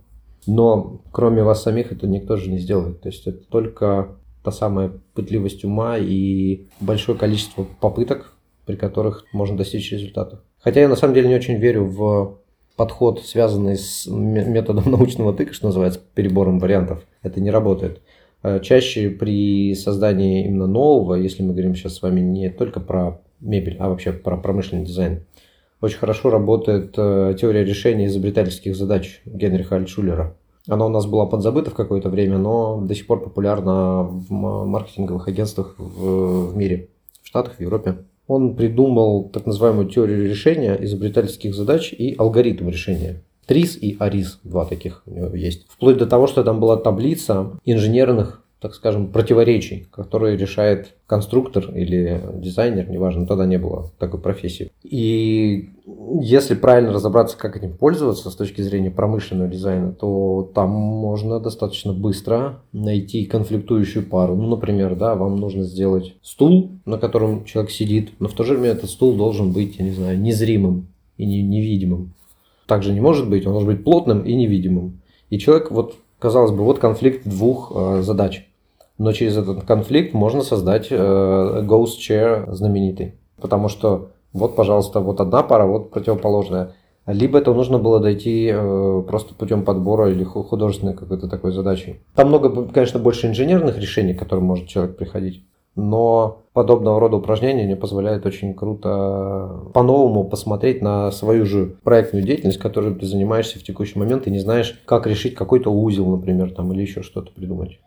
[0.47, 3.01] Но кроме вас самих это никто же не сделает.
[3.01, 8.32] То есть это только та самая пытливость ума и большое количество попыток,
[8.66, 10.43] при которых можно достичь результата.
[10.59, 12.38] Хотя я на самом деле не очень верю в
[12.76, 17.05] подход, связанный с методом научного тыка, что называется, перебором вариантов.
[17.22, 18.01] Это не работает.
[18.43, 23.20] Э, чаще при создании именно нового, если мы говорим сейчас с вами не только про
[23.41, 25.24] мебель, а вообще про промышленный дизайн,
[25.80, 30.36] очень хорошо работает э, теория решения изобретательских задач Генриха Альтшулера.
[30.70, 34.32] Она у нас была подзабыта в какое-то время, но до сих пор популярна в
[34.66, 36.88] маркетинговых агентствах в, в мире,
[37.22, 37.98] в Штатах, в Европе.
[38.28, 43.22] Он придумал так называемую теорию решения изобретательских задач и алгоритм решения.
[43.46, 45.66] ТРИС и АРИС, два таких у него есть.
[45.68, 52.22] Вплоть до того, что там была таблица инженерных так скажем, противоречий, которые решает конструктор или
[52.34, 54.70] дизайнер, неважно, тогда не было такой профессии.
[54.82, 55.70] И
[56.20, 61.94] если правильно разобраться, как этим пользоваться с точки зрения промышленного дизайна, то там можно достаточно
[61.94, 64.36] быстро найти конфликтующую пару.
[64.36, 68.52] Ну, например, да, вам нужно сделать стул, на котором человек сидит, но в то же
[68.52, 72.12] время этот стул должен быть, я не знаю, незримым и невидимым.
[72.66, 75.00] Также не может быть, он должен быть плотным и невидимым.
[75.30, 78.46] И человек, вот, казалось бы, вот конфликт двух э, задач
[79.01, 80.94] но через этот конфликт можно создать э,
[81.66, 83.14] Ghost Chair знаменитый.
[83.40, 86.74] Потому что вот, пожалуйста, вот одна пара, вот противоположная.
[87.07, 92.01] Либо это нужно было дойти э, просто путем подбора или художественной какой-то такой задачей.
[92.14, 95.46] Там много, конечно, больше инженерных решений, к которым может человек приходить.
[95.76, 102.59] Но подобного рода упражнения не позволяют очень круто по-новому посмотреть на свою же проектную деятельность,
[102.59, 106.70] которой ты занимаешься в текущий момент и не знаешь, как решить какой-то узел, например, там,
[106.74, 107.78] или еще что-то придумать.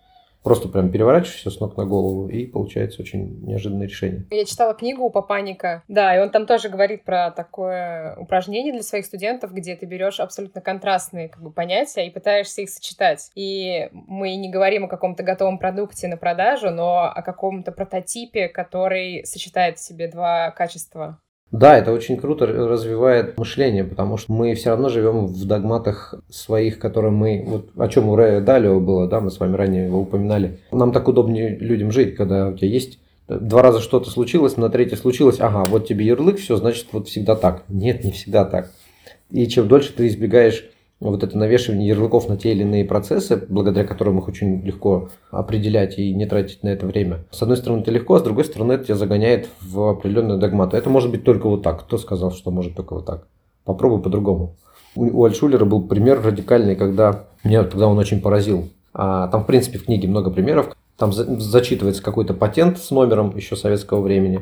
[0.44, 4.26] Просто прям переворачиваешь все с ног на голову, и получается очень неожиданное решение.
[4.30, 8.84] Я читала книгу у Папаника, да, и он там тоже говорит про такое упражнение для
[8.84, 13.32] своих студентов, где ты берешь абсолютно контрастные как бы, понятия и пытаешься их сочетать.
[13.36, 19.26] И мы не говорим о каком-то готовом продукте на продажу, но о каком-то прототипе, который
[19.26, 21.20] сочетает в себе два качества
[21.54, 26.80] да, это очень круто развивает мышление, потому что мы все равно живем в догматах своих,
[26.80, 30.01] которые мы, вот о чем у Рэя Далио было, да, мы с вами ранее его
[30.01, 30.58] упоминали.
[30.72, 32.97] Нам так удобнее людям жить, когда у тебя есть
[33.28, 37.36] два раза что-то случилось, на третье случилось, ага, вот тебе ярлык, все, значит, вот всегда
[37.36, 37.64] так.
[37.70, 38.72] Нет, не всегда так.
[39.30, 40.68] И чем дольше ты избегаешь
[41.10, 45.99] вот это навешивание ярлыков на те или иные процессы, благодаря которым их очень легко определять
[45.99, 47.26] и не тратить на это время.
[47.32, 50.78] С одной стороны, это легко, а с другой стороны, это тебя загоняет в определенную догмату.
[50.78, 51.82] Это может быть только вот так.
[51.82, 53.28] Кто сказал, что может только вот так?
[53.66, 54.56] Попробуй по-другому.
[54.95, 58.70] У Альшулера был пример радикальный, когда меня тогда он очень поразил.
[58.93, 60.76] А, там, в принципе, в книге много примеров.
[60.97, 64.41] Там зачитывается какой-то патент с номером еще советского времени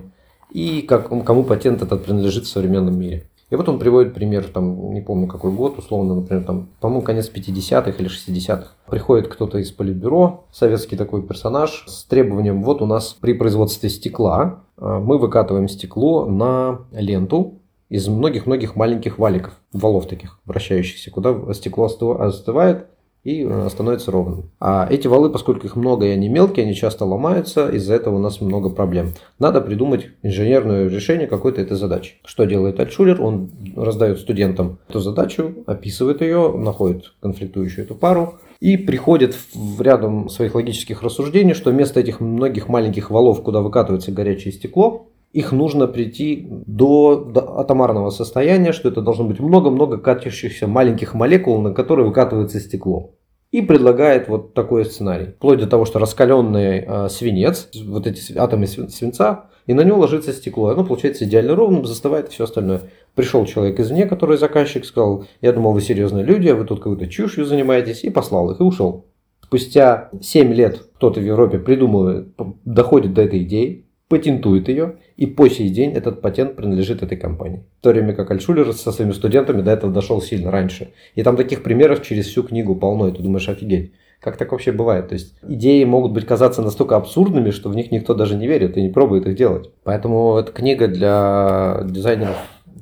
[0.51, 3.29] и как, кому патент этот принадлежит в современном мире.
[3.51, 7.29] И вот он приводит пример, там, не помню какой год, условно, например, там, по-моему, конец
[7.29, 8.67] 50-х или 60-х.
[8.89, 14.63] Приходит кто-то из политбюро, советский такой персонаж, с требованием, вот у нас при производстве стекла
[14.77, 21.85] а, мы выкатываем стекло на ленту из многих-многих маленьких валиков, валов таких вращающихся, куда стекло
[21.85, 22.87] остывает,
[23.23, 24.49] и э, становится ровным.
[24.59, 28.19] А эти валы, поскольку их много и они мелкие, они часто ломаются, из-за этого у
[28.19, 29.09] нас много проблем.
[29.39, 32.15] Надо придумать инженерное решение какой-то этой задачи.
[32.25, 33.21] Что делает Альтшулер?
[33.21, 40.29] Он раздает студентам эту задачу, описывает ее, находит конфликтующую эту пару, и приходит в рядом
[40.29, 45.87] своих логических рассуждений, что вместо этих многих маленьких валов, куда выкатывается горячее стекло, их нужно
[45.87, 52.05] прийти до, до атомарного состояния, что это должно быть много-много катящихся маленьких молекул, на которые
[52.05, 53.11] выкатывается стекло.
[53.51, 55.33] И предлагает вот такой сценарий.
[55.37, 60.31] Вплоть до того, что раскаленный э, свинец, вот эти атомы свинца, и на него ложится
[60.31, 60.69] стекло.
[60.69, 62.83] Оно получается идеально ровным, застывает и все остальное.
[63.13, 67.07] Пришел человек извне, который заказчик, сказал, я думал, вы серьезные люди, а вы тут какой-то
[67.07, 69.05] чушью занимаетесь, и послал их, и ушел.
[69.43, 72.29] Спустя 7 лет кто-то в Европе придумывает,
[72.63, 77.63] доходит до этой идеи, патентует ее, и по сей день этот патент принадлежит этой компании.
[77.79, 80.89] В то время как Альтшулер со своими студентами до этого дошел сильно раньше.
[81.15, 83.93] И там таких примеров через всю книгу полно, и ты думаешь, офигеть.
[84.19, 85.07] Как так вообще бывает?
[85.07, 88.75] То есть идеи могут быть казаться настолько абсурдными, что в них никто даже не верит
[88.75, 89.71] и не пробует их делать.
[89.85, 92.35] Поэтому эта книга для дизайнеров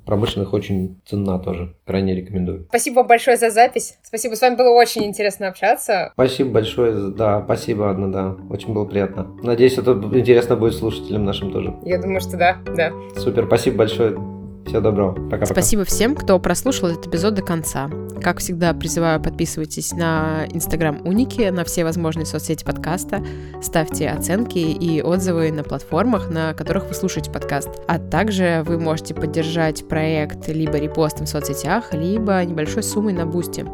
[0.10, 1.76] промышленных очень ценна тоже.
[1.86, 2.66] Крайне рекомендую.
[2.70, 4.00] Спасибо вам большое за запись.
[4.02, 6.10] Спасибо, с вами было очень интересно общаться.
[6.14, 9.28] Спасибо большое, да, спасибо, Анна, да, очень было приятно.
[9.44, 11.76] Надеюсь, это интересно будет слушателям нашим тоже.
[11.84, 12.92] Я думаю, что да, да.
[13.18, 14.18] Супер, спасибо большое.
[14.66, 15.14] Всего доброго.
[15.14, 15.46] Пока-пока.
[15.46, 17.90] Спасибо всем, кто прослушал этот эпизод до конца.
[18.22, 23.24] Как всегда, призываю подписывайтесь на Инстаграм Уники, на все возможные соцсети подкаста,
[23.62, 27.70] ставьте оценки и отзывы на платформах, на которых вы слушаете подкаст.
[27.88, 33.66] А также вы можете поддержать проект либо репостом в соцсетях, либо небольшой суммой на бусте.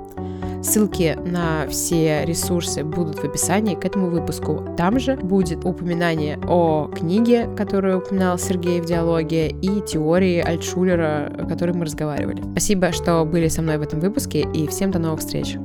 [0.62, 4.64] Ссылки на все ресурсы будут в описании к этому выпуску.
[4.78, 11.46] Там же будет упоминание о книге, которую упоминал Сергей в диалоге, и теории Альтшулера, о
[11.46, 12.42] которой мы разговаривали.
[12.52, 15.58] Спасибо, что были со мной в этом выпуске, и всем до новых встреч!